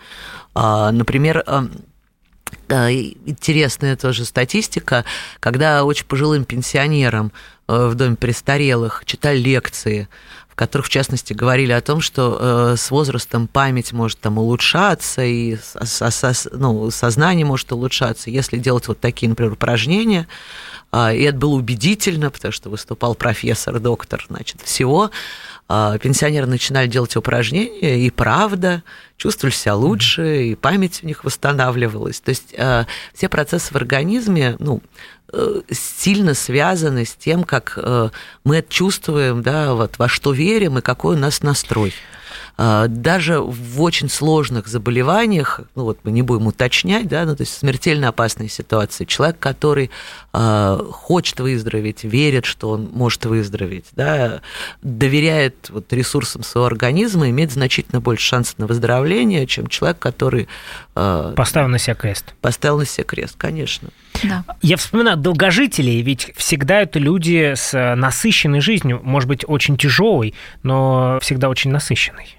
А, 0.55 0.92
например, 0.92 1.42
интересная 2.68 3.96
тоже 3.96 4.24
статистика, 4.24 5.05
когда 5.40 5.84
очень 5.84 6.07
пожилым 6.07 6.44
пенсионерам 6.44 7.32
Э, 7.70 7.86
в 7.86 7.94
доме 7.94 8.16
престарелых, 8.16 9.05
читали 9.07 9.38
лекции, 9.38 10.09
в 10.48 10.57
которых, 10.57 10.88
в 10.88 10.90
частности, 10.90 11.32
говорили 11.32 11.70
о 11.70 11.80
том, 11.80 12.01
что 12.01 12.72
э, 12.72 12.76
с 12.76 12.90
возрастом 12.90 13.46
память 13.46 13.92
может 13.92 14.18
там 14.18 14.38
улучшаться, 14.38 15.22
и 15.22 15.57
ну, 16.51 16.90
сознание 16.90 17.46
может 17.46 17.70
улучшаться, 17.70 18.28
если 18.28 18.59
делать 18.59 18.88
вот 18.88 18.98
такие, 18.98 19.28
например, 19.28 19.53
упражнения. 19.53 20.26
А, 20.90 21.12
и 21.12 21.22
это 21.22 21.38
было 21.38 21.55
убедительно, 21.55 22.30
потому 22.30 22.51
что 22.51 22.70
выступал 22.70 23.14
профессор, 23.14 23.78
доктор, 23.78 24.24
значит, 24.28 24.61
всего. 24.62 25.12
А, 25.72 25.98
пенсионеры 25.98 26.46
начинали 26.46 26.88
делать 26.88 27.14
упражнения, 27.14 28.04
и 28.04 28.10
правда, 28.10 28.82
чувствовали 29.16 29.54
себя 29.54 29.76
лучше, 29.76 30.46
и 30.46 30.54
память 30.56 31.04
у 31.04 31.06
них 31.06 31.22
восстанавливалась. 31.22 32.20
То 32.20 32.30
есть 32.30 32.52
э, 32.56 32.86
все 33.14 33.28
процессы 33.28 33.72
в 33.72 33.76
организме, 33.76 34.56
ну, 34.58 34.82
Э, 35.32 35.60
сильно 35.70 36.34
связаны 36.34 37.04
с 37.04 37.14
тем, 37.14 37.44
как 37.44 37.74
э, 37.76 38.10
мы 38.42 38.64
чувствуем, 38.68 39.42
да, 39.42 39.74
вот 39.74 39.98
во 39.98 40.08
что 40.08 40.32
верим 40.32 40.78
и 40.78 40.82
какой 40.82 41.14
у 41.14 41.18
нас 41.18 41.42
настрой. 41.42 41.94
А, 42.62 42.88
даже 42.88 43.40
в 43.40 43.80
очень 43.80 44.11
сложных 44.11 44.68
заболеваниях, 44.68 45.62
ну 45.74 45.84
вот 45.84 46.00
мы 46.02 46.11
не 46.11 46.20
будем 46.20 46.46
уточнять, 46.48 47.08
да, 47.08 47.24
ну 47.24 47.34
то 47.34 47.40
есть 47.40 47.56
смертельно 47.56 48.08
опасной 48.08 48.50
ситуации, 48.50 49.06
человек, 49.06 49.38
который 49.38 49.90
э, 50.34 50.78
хочет 50.90 51.40
выздороветь, 51.40 52.04
верит, 52.04 52.44
что 52.44 52.68
он 52.68 52.90
может 52.92 53.24
выздороветь, 53.24 53.86
да, 53.92 54.42
доверяет 54.82 55.70
вот 55.70 55.90
ресурсам 55.94 56.42
своего 56.42 56.66
организма, 56.66 57.30
имеет 57.30 57.50
значительно 57.50 58.02
больше 58.02 58.26
шансов 58.26 58.58
на 58.58 58.66
выздоровление, 58.66 59.46
чем 59.46 59.68
человек, 59.68 59.98
который... 59.98 60.46
Э, 60.94 61.32
поставил 61.34 61.68
на 61.68 61.78
себя 61.78 61.94
крест. 61.94 62.34
Поставил 62.42 62.76
на 62.76 62.84
себя 62.84 63.04
крест, 63.04 63.36
конечно. 63.38 63.88
Да. 64.22 64.44
Я 64.61 64.76
вспоминаю 64.76 65.16
долгожителей, 65.16 66.02
ведь 66.02 66.34
всегда 66.36 66.82
это 66.82 66.98
люди 66.98 67.54
с 67.56 67.94
насыщенной 67.96 68.61
жизнью, 68.61 69.00
может 69.02 69.30
быть, 69.30 69.46
очень 69.48 69.78
тяжелой, 69.78 70.34
но 70.62 71.18
всегда 71.22 71.48
очень 71.48 71.70
насыщенной. 71.70 72.36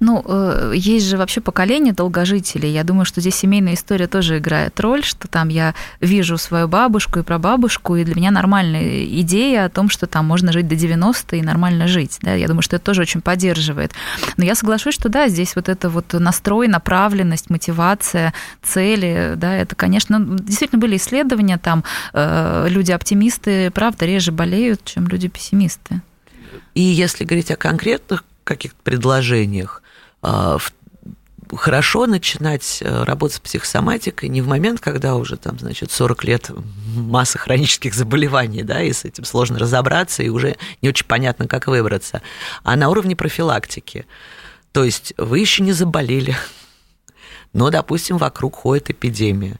Ну, 0.00 0.24
э, 0.24 0.74
есть 0.76 1.06
же 1.06 1.16
вообще 1.16 1.40
поколение 1.40 1.92
долгожителей. 1.92 2.70
Я 2.70 2.84
думаю, 2.84 3.04
что 3.04 3.20
здесь 3.20 3.34
семейная 3.34 3.74
история 3.74 4.06
тоже 4.06 4.38
играет 4.38 4.78
роль, 4.78 5.02
что 5.02 5.26
там 5.26 5.48
я 5.48 5.74
вижу 6.00 6.38
свою 6.38 6.68
бабушку 6.68 7.18
и 7.18 7.22
прабабушку, 7.22 7.96
и 7.96 8.04
для 8.04 8.14
меня 8.14 8.30
нормальная 8.30 9.04
идея 9.06 9.64
о 9.64 9.68
том, 9.68 9.88
что 9.88 10.06
там 10.06 10.24
можно 10.24 10.52
жить 10.52 10.68
до 10.68 10.76
90 10.76 11.36
и 11.36 11.42
нормально 11.42 11.88
жить. 11.88 12.18
Да? 12.22 12.34
Я 12.34 12.46
думаю, 12.46 12.62
что 12.62 12.76
это 12.76 12.84
тоже 12.84 13.02
очень 13.02 13.20
поддерживает. 13.20 13.92
Но 14.36 14.44
я 14.44 14.54
соглашусь, 14.54 14.94
что 14.94 15.08
да, 15.08 15.26
здесь 15.26 15.56
вот 15.56 15.68
это 15.68 15.90
вот 15.90 16.12
настрой, 16.12 16.68
направленность, 16.68 17.50
мотивация, 17.50 18.32
цели, 18.62 19.34
да, 19.36 19.56
это, 19.56 19.74
конечно, 19.74 20.20
действительно 20.20 20.80
были 20.80 20.96
исследования, 20.96 21.58
там 21.58 21.82
э, 22.12 22.66
люди-оптимисты, 22.68 23.72
правда, 23.72 24.06
реже 24.06 24.30
болеют, 24.30 24.84
чем 24.84 25.08
люди-пессимисты. 25.08 26.02
И 26.74 26.82
если 26.82 27.24
говорить 27.24 27.50
о 27.50 27.56
конкретных 27.56 28.24
каких-то 28.44 28.78
предложениях, 28.84 29.82
хорошо 31.56 32.06
начинать 32.06 32.78
э, 32.82 33.04
работать 33.04 33.36
с 33.36 33.40
психосоматикой 33.40 34.28
не 34.28 34.42
в 34.42 34.48
момент, 34.48 34.80
когда 34.80 35.16
уже 35.16 35.36
там, 35.36 35.58
значит, 35.58 35.90
40 35.90 36.24
лет 36.24 36.50
масса 36.94 37.38
хронических 37.38 37.94
заболеваний, 37.94 38.62
да, 38.62 38.82
и 38.82 38.92
с 38.92 39.04
этим 39.04 39.24
сложно 39.24 39.58
разобраться, 39.58 40.22
и 40.22 40.28
уже 40.28 40.56
не 40.82 40.88
очень 40.88 41.06
понятно, 41.06 41.46
как 41.46 41.66
выбраться, 41.66 42.22
а 42.64 42.76
на 42.76 42.88
уровне 42.88 43.16
профилактики. 43.16 44.06
То 44.72 44.84
есть 44.84 45.14
вы 45.16 45.38
еще 45.38 45.62
не 45.62 45.72
заболели, 45.72 46.36
но, 47.52 47.70
допустим, 47.70 48.18
вокруг 48.18 48.56
ходит 48.56 48.90
эпидемия. 48.90 49.58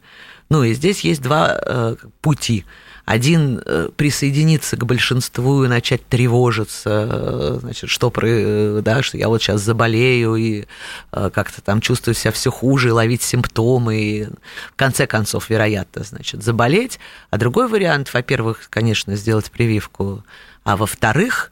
Ну 0.50 0.64
и 0.64 0.74
здесь 0.74 1.00
есть 1.00 1.22
два 1.22 1.58
э, 1.60 1.96
пути– 2.20 2.64
один 3.08 3.62
э, 3.64 3.88
присоединиться 3.96 4.76
к 4.76 4.84
большинству 4.84 5.64
и 5.64 5.68
начать 5.68 6.06
тревожиться, 6.06 7.08
э, 7.10 7.58
значит, 7.62 7.88
что, 7.88 8.12
э, 8.20 8.82
да, 8.84 9.02
что 9.02 9.16
я 9.16 9.28
вот 9.28 9.40
сейчас 9.40 9.62
заболею 9.62 10.36
и 10.36 10.66
как-то 11.10 11.62
там 11.62 11.80
чувствую 11.80 12.14
себя 12.14 12.32
все 12.32 12.50
хуже, 12.50 12.88
и 12.88 12.90
ловить 12.90 13.22
симптомы, 13.22 13.96
и 13.98 14.24
в 14.26 14.76
конце 14.76 15.06
концов, 15.06 15.48
вероятно, 15.48 16.04
значит, 16.04 16.42
заболеть. 16.42 17.00
А 17.30 17.38
другой 17.38 17.68
вариант, 17.68 18.12
во-первых, 18.12 18.66
конечно, 18.68 19.16
сделать 19.16 19.50
прививку, 19.50 20.22
а 20.64 20.76
во-вторых, 20.76 21.50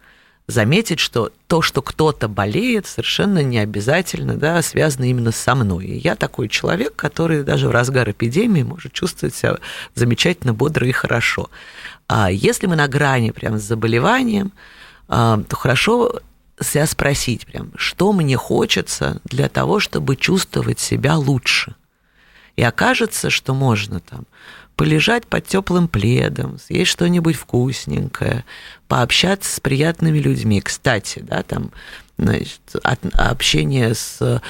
заметить, 0.49 1.01
что 1.01 1.33
то, 1.49 1.61
что 1.61 1.83
кто-то 1.83 2.29
болеет, 2.29 2.87
совершенно 2.87 3.43
не 3.43 3.59
обязательно 3.59 4.37
да, 4.37 4.63
связано 4.63 5.05
именно 5.05 5.33
со 5.33 5.55
мной. 5.55 5.87
И 5.87 5.99
я 5.99 6.15
такой 6.15 6.49
человек, 6.49 6.95
который 6.95 7.43
даже 7.43 7.69
в 7.69 7.73
разгар 7.73 8.11
эпидемии 8.11 8.63
может 8.63 8.93
чувствовать 8.93 9.35
себя 9.35 9.57
замечательно, 9.95 10.55
бодро 10.55 10.87
и 10.87 10.93
хорошо. 10.93 11.51
А 12.09 12.31
если 12.31 12.67
мы 12.67 12.77
на 12.77 12.87
грани 12.87 13.31
прям 13.31 13.59
с 13.59 13.63
заболеванием, 13.63 14.53
а, 15.09 15.41
то 15.49 15.57
хорошо 15.57 16.21
себя 16.61 16.87
спросить 16.87 17.47
прям, 17.47 17.73
что 17.77 18.13
мне 18.13 18.37
хочется 18.37 19.21
для 19.25 19.49
того, 19.49 19.81
чтобы 19.81 20.17
чувствовать 20.17 20.79
себя 20.79 21.17
лучше. 21.17 21.75
И 22.55 22.63
окажется, 22.63 23.29
что 23.31 23.53
можно 23.53 24.01
там 24.01 24.25
полежать 24.77 25.27
под 25.27 25.47
теплым 25.47 25.89
пледом, 25.89 26.59
съесть 26.59 26.91
что-нибудь 26.91 27.37
вкусненькое, 27.37 28.45
пообщаться 28.89 29.57
с 29.57 29.61
приятными 29.61 30.19
людьми. 30.19 30.61
Кстати, 30.61 31.21
да, 31.21 31.43
там 31.43 31.71
значит, 32.19 32.61
общение 33.15 33.95
с 33.95 34.43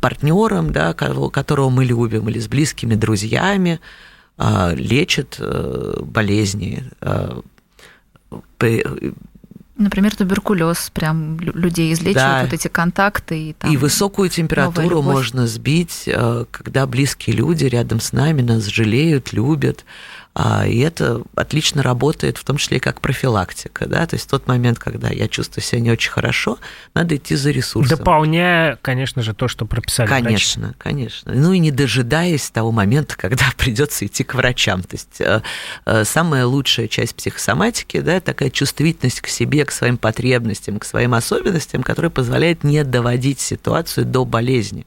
партнером, 0.00 0.72
да, 0.72 0.94
которого 0.94 1.70
мы 1.70 1.84
любим, 1.84 2.28
или 2.28 2.38
с 2.38 2.48
близкими 2.48 2.94
друзьями, 2.94 3.80
а, 4.36 4.72
лечит 4.74 5.36
э, 5.38 6.00
болезни, 6.02 6.84
а, 7.00 7.40
Например, 9.76 10.14
туберкулез 10.14 10.90
прям 10.94 11.38
людей 11.40 11.92
излечивает 11.92 12.14
да. 12.16 12.42
вот 12.44 12.52
эти 12.52 12.68
контакты. 12.68 13.50
И, 13.50 13.52
там 13.54 13.72
и 13.72 13.76
высокую 13.76 14.28
температуру 14.28 15.02
можно 15.02 15.48
сбить, 15.48 16.04
э, 16.06 16.44
когда 16.50 16.86
близкие 16.86 17.34
люди 17.34 17.64
рядом 17.64 17.98
с 17.98 18.12
нами 18.12 18.42
нас 18.42 18.66
жалеют, 18.66 19.32
любят. 19.32 19.84
А, 20.34 20.66
и 20.66 20.80
это 20.80 21.22
отлично 21.36 21.82
работает, 21.82 22.38
в 22.38 22.44
том 22.44 22.56
числе 22.56 22.78
и 22.78 22.80
как 22.80 23.00
профилактика. 23.00 23.86
Да? 23.86 24.04
То 24.06 24.16
есть 24.16 24.26
в 24.26 24.30
тот 24.30 24.48
момент, 24.48 24.80
когда 24.80 25.08
я 25.08 25.28
чувствую 25.28 25.62
себя 25.62 25.80
не 25.80 25.92
очень 25.92 26.10
хорошо, 26.10 26.58
надо 26.92 27.14
идти 27.16 27.36
за 27.36 27.52
ресурсом. 27.52 27.98
Дополняя, 27.98 28.76
конечно 28.82 29.22
же, 29.22 29.32
то, 29.32 29.46
что 29.46 29.64
прописали 29.64 30.08
Конечно, 30.08 30.62
врачи. 30.66 30.78
конечно. 30.78 31.32
Ну 31.32 31.52
и 31.52 31.60
не 31.60 31.70
дожидаясь 31.70 32.50
того 32.50 32.72
момента, 32.72 33.16
когда 33.16 33.46
придется 33.56 34.06
идти 34.06 34.24
к 34.24 34.34
врачам. 34.34 34.82
То 34.82 34.96
есть 34.96 35.20
э, 35.20 35.40
э, 35.86 36.04
самая 36.04 36.46
лучшая 36.46 36.88
часть 36.88 37.14
психосоматики, 37.14 38.00
да, 38.00 38.20
такая 38.20 38.50
чувствительность 38.50 39.20
к 39.20 39.28
себе, 39.28 39.64
к 39.64 39.70
своим 39.70 39.96
потребностям, 39.96 40.80
к 40.80 40.84
своим 40.84 41.14
особенностям, 41.14 41.84
которая 41.84 42.10
позволяет 42.10 42.64
не 42.64 42.82
доводить 42.82 43.38
ситуацию 43.38 44.04
до 44.04 44.24
болезни. 44.24 44.84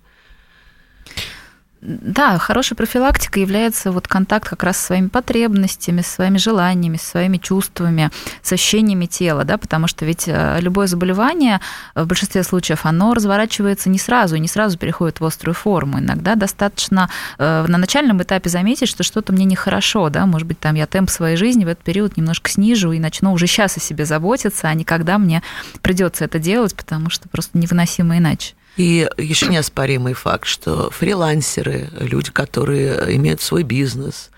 Да, 1.89 2.37
хорошей 2.37 2.75
профилактикой 2.75 3.43
является 3.43 3.93
вот 3.93 4.09
контакт 4.09 4.49
как 4.49 4.63
раз 4.63 4.75
с 4.75 4.87
своими 4.87 5.07
потребностями, 5.07 6.01
с 6.01 6.07
своими 6.07 6.37
желаниями, 6.37 6.97
с 6.97 7.03
своими 7.03 7.37
чувствами, 7.37 8.11
с 8.41 8.51
ощущениями 8.51 9.05
тела, 9.05 9.45
да, 9.45 9.57
потому 9.57 9.87
что 9.87 10.03
ведь 10.03 10.25
э, 10.27 10.57
любое 10.59 10.87
заболевание 10.87 11.61
в 11.95 12.05
большинстве 12.05 12.43
случаев 12.43 12.85
оно 12.85 13.13
разворачивается 13.13 13.89
не 13.89 13.99
сразу, 13.99 14.35
не 14.35 14.49
сразу 14.49 14.77
переходит 14.77 15.21
в 15.21 15.25
острую 15.25 15.55
форму. 15.55 15.99
Иногда 15.99 16.35
достаточно 16.35 17.09
э, 17.37 17.65
на 17.65 17.77
начальном 17.77 18.21
этапе 18.21 18.49
заметить, 18.49 18.89
что 18.89 19.03
что-то 19.03 19.31
мне 19.31 19.45
нехорошо, 19.45 20.09
да, 20.09 20.25
может 20.25 20.45
быть, 20.45 20.59
там 20.59 20.75
я 20.75 20.87
темп 20.87 21.09
своей 21.09 21.37
жизни 21.37 21.63
в 21.63 21.69
этот 21.69 21.85
период 21.85 22.17
немножко 22.17 22.49
снижу 22.49 22.91
и 22.91 22.99
начну 22.99 23.31
уже 23.31 23.47
сейчас 23.47 23.77
о 23.77 23.79
себе 23.79 24.03
заботиться, 24.03 24.67
а 24.67 24.73
не 24.73 24.83
когда 24.83 25.17
мне 25.17 25.41
придется 25.81 26.25
это 26.25 26.37
делать, 26.37 26.75
потому 26.75 27.09
что 27.09 27.29
просто 27.29 27.57
невыносимо 27.57 28.17
иначе. 28.17 28.55
И 28.77 29.09
еще 29.17 29.47
неоспоримый 29.47 30.13
факт, 30.13 30.47
что 30.47 30.89
фрилансеры, 30.91 31.89
люди, 31.99 32.31
которые 32.31 33.15
имеют 33.15 33.41
свой 33.41 33.63
бизнес, 33.63 34.29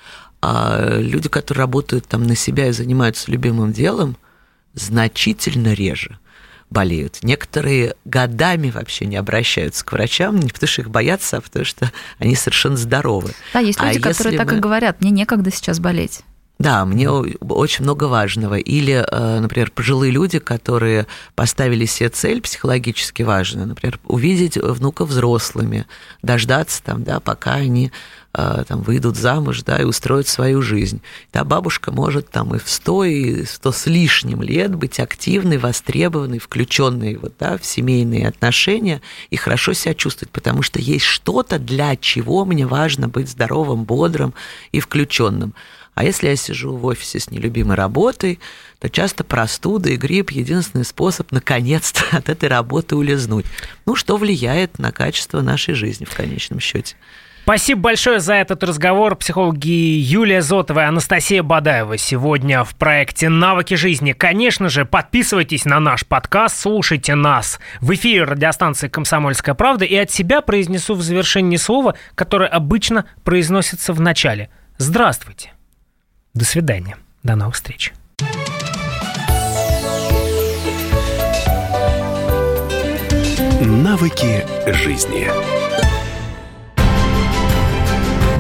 а 0.42 0.98
люди, 0.98 1.28
которые 1.28 1.60
работают 1.60 2.08
там 2.08 2.24
на 2.24 2.36
себя 2.36 2.68
и 2.68 2.72
занимаются 2.72 3.30
любимым 3.30 3.74
делом, 3.74 4.18
значительно 4.74 5.74
реже 5.74 6.18
болеют. 6.70 7.20
Некоторые 7.24 7.96
годами 8.06 8.70
вообще 8.70 9.06
не 9.06 9.18
обращаются 9.18 9.84
к 9.84 9.92
врачам, 9.92 10.40
не 10.40 10.50
потому 10.50 10.68
что 10.68 10.82
их 10.82 10.90
боятся, 10.90 11.38
а 11.38 11.42
потому 11.42 11.66
что 11.66 11.92
они 12.20 12.36
совершенно 12.36 12.78
здоровы. 12.78 13.32
Да, 13.54 13.60
есть 13.60 13.82
люди, 13.82 13.98
а 13.98 14.02
которые 14.02 14.38
так 14.38 14.52
мы... 14.52 14.58
и 14.58 14.62
говорят, 14.62 15.02
мне 15.02 15.12
некогда 15.12 15.52
сейчас 15.52 15.80
болеть. 15.80 16.22
Да, 16.60 16.84
мне 16.84 17.10
очень 17.10 17.86
много 17.86 18.04
важного. 18.06 18.56
Или, 18.56 19.06
э, 19.10 19.40
например, 19.40 19.72
пожилые 19.72 20.12
люди, 20.12 20.40
которые 20.40 21.08
поставили 21.34 21.86
себе 21.86 22.10
цель 22.10 22.42
психологически 22.42 23.24
важную, 23.24 23.66
например, 23.66 23.98
увидеть 24.04 24.58
внука 24.58 25.06
взрослыми, 25.06 25.88
дождаться 26.22 26.84
там, 26.84 27.06
да, 27.06 27.22
пока 27.22 27.54
они 27.54 27.94
э, 28.34 28.64
там 28.68 28.82
выйдут 28.82 29.16
замуж, 29.16 29.64
да, 29.64 29.78
и 29.78 29.86
устроят 29.86 30.28
свою 30.28 30.62
жизнь. 30.62 31.02
Та 31.32 31.46
бабушка 31.46 31.94
может 31.94 32.30
там 32.30 32.54
и 32.54 32.60
в 32.60 32.68
сто, 32.70 33.06
и 33.06 33.46
сто 33.46 33.72
с 33.72 33.86
лишним 33.86 34.42
лет 34.42 34.76
быть 34.76 35.00
активной, 35.00 35.60
востребованной, 35.60 36.40
включенной 36.40 37.16
вот, 37.16 37.36
да, 37.40 37.58
в 37.58 37.66
семейные 37.66 38.28
отношения 38.28 39.02
и 39.30 39.38
хорошо 39.38 39.72
себя 39.72 39.94
чувствовать, 39.94 40.32
потому 40.32 40.62
что 40.62 40.82
есть 40.82 41.06
что-то, 41.06 41.58
для 41.58 41.96
чего 41.96 42.44
мне 42.44 42.68
важно 42.68 43.08
быть 43.08 43.30
здоровым, 43.30 43.86
бодрым 43.86 44.34
и 44.74 44.82
включенным. 44.82 45.54
А 45.94 46.04
если 46.04 46.30
я 46.30 46.36
сижу 46.36 46.76
в 46.76 46.86
офисе 46.86 47.20
с 47.20 47.30
нелюбимой 47.30 47.76
работой, 47.76 48.40
то 48.80 48.90
часто 48.90 49.24
простуда 49.24 49.90
и 49.90 49.96
грипп– 49.98 50.32
единственный 50.32 50.86
способ 50.86 51.32
наконец-то 51.32 52.04
от 52.18 52.30
этой 52.30 52.50
работы 52.50 52.96
улизнуть. 52.96 53.46
Ну, 53.86 53.96
что 53.96 54.18
влияет 54.18 54.80
на 54.80 54.92
качество 54.92 55.42
нашей 55.42 55.74
жизни 55.74 56.06
в 56.06 56.16
конечном 56.16 56.60
счете. 56.60 56.96
Спасибо 57.50 57.82
большое 57.82 58.20
за 58.20 58.36
этот 58.36 58.64
разговор. 58.64 59.16
Психологи 59.16 59.70
Юлия 59.70 60.44
Зотова 60.44 60.82
и 60.82 60.84
Анастасия 60.84 61.42
Бадаева 61.42 61.98
сегодня 61.98 62.64
в 62.64 62.76
проекте 62.76 63.28
«Навыки 63.28 63.74
жизни». 63.74 64.12
Конечно 64.12 64.70
же, 64.70 64.86
подписывайтесь 64.86 65.66
на 65.66 65.80
наш 65.80 66.06
подкаст, 66.06 66.62
слушайте 66.62 67.16
нас 67.16 67.60
в 67.82 67.92
эфире 67.96 68.26
радиостанции 68.26 68.88
«Комсомольская 68.88 69.56
правда». 69.56 69.84
И 69.84 69.96
от 69.96 70.12
себя 70.12 70.42
произнесу 70.42 70.94
в 70.94 71.02
завершении 71.02 71.58
слова, 71.58 71.96
которое 72.14 72.50
обычно 72.50 73.06
произносится 73.24 73.94
в 73.94 74.00
начале. 74.00 74.50
Здравствуйте. 74.78 75.54
До 76.40 76.46
свидания. 76.46 76.96
До 77.22 77.36
новых 77.36 77.56
встреч. 77.56 77.92
Навыки 83.60 84.46
жизни. 84.68 85.28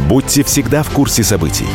Будьте 0.07 0.43
всегда 0.43 0.81
в 0.83 0.91
курсе 0.91 1.25
событий. 1.25 1.67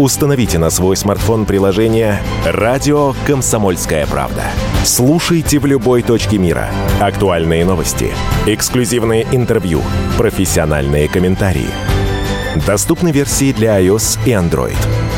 Установите 0.00 0.58
на 0.58 0.70
свой 0.70 0.96
смартфон 0.96 1.46
приложение 1.46 2.18
«Радио 2.44 3.14
Комсомольская 3.24 4.04
правда». 4.08 4.42
Слушайте 4.84 5.60
в 5.60 5.66
любой 5.66 6.02
точке 6.02 6.38
мира. 6.38 6.70
Актуальные 7.00 7.64
новости, 7.64 8.12
эксклюзивные 8.46 9.28
интервью, 9.30 9.82
профессиональные 10.16 11.08
комментарии. 11.08 11.70
Доступны 12.66 13.12
версии 13.12 13.52
для 13.52 13.80
iOS 13.80 14.18
и 14.26 14.30
Android. 14.30 15.17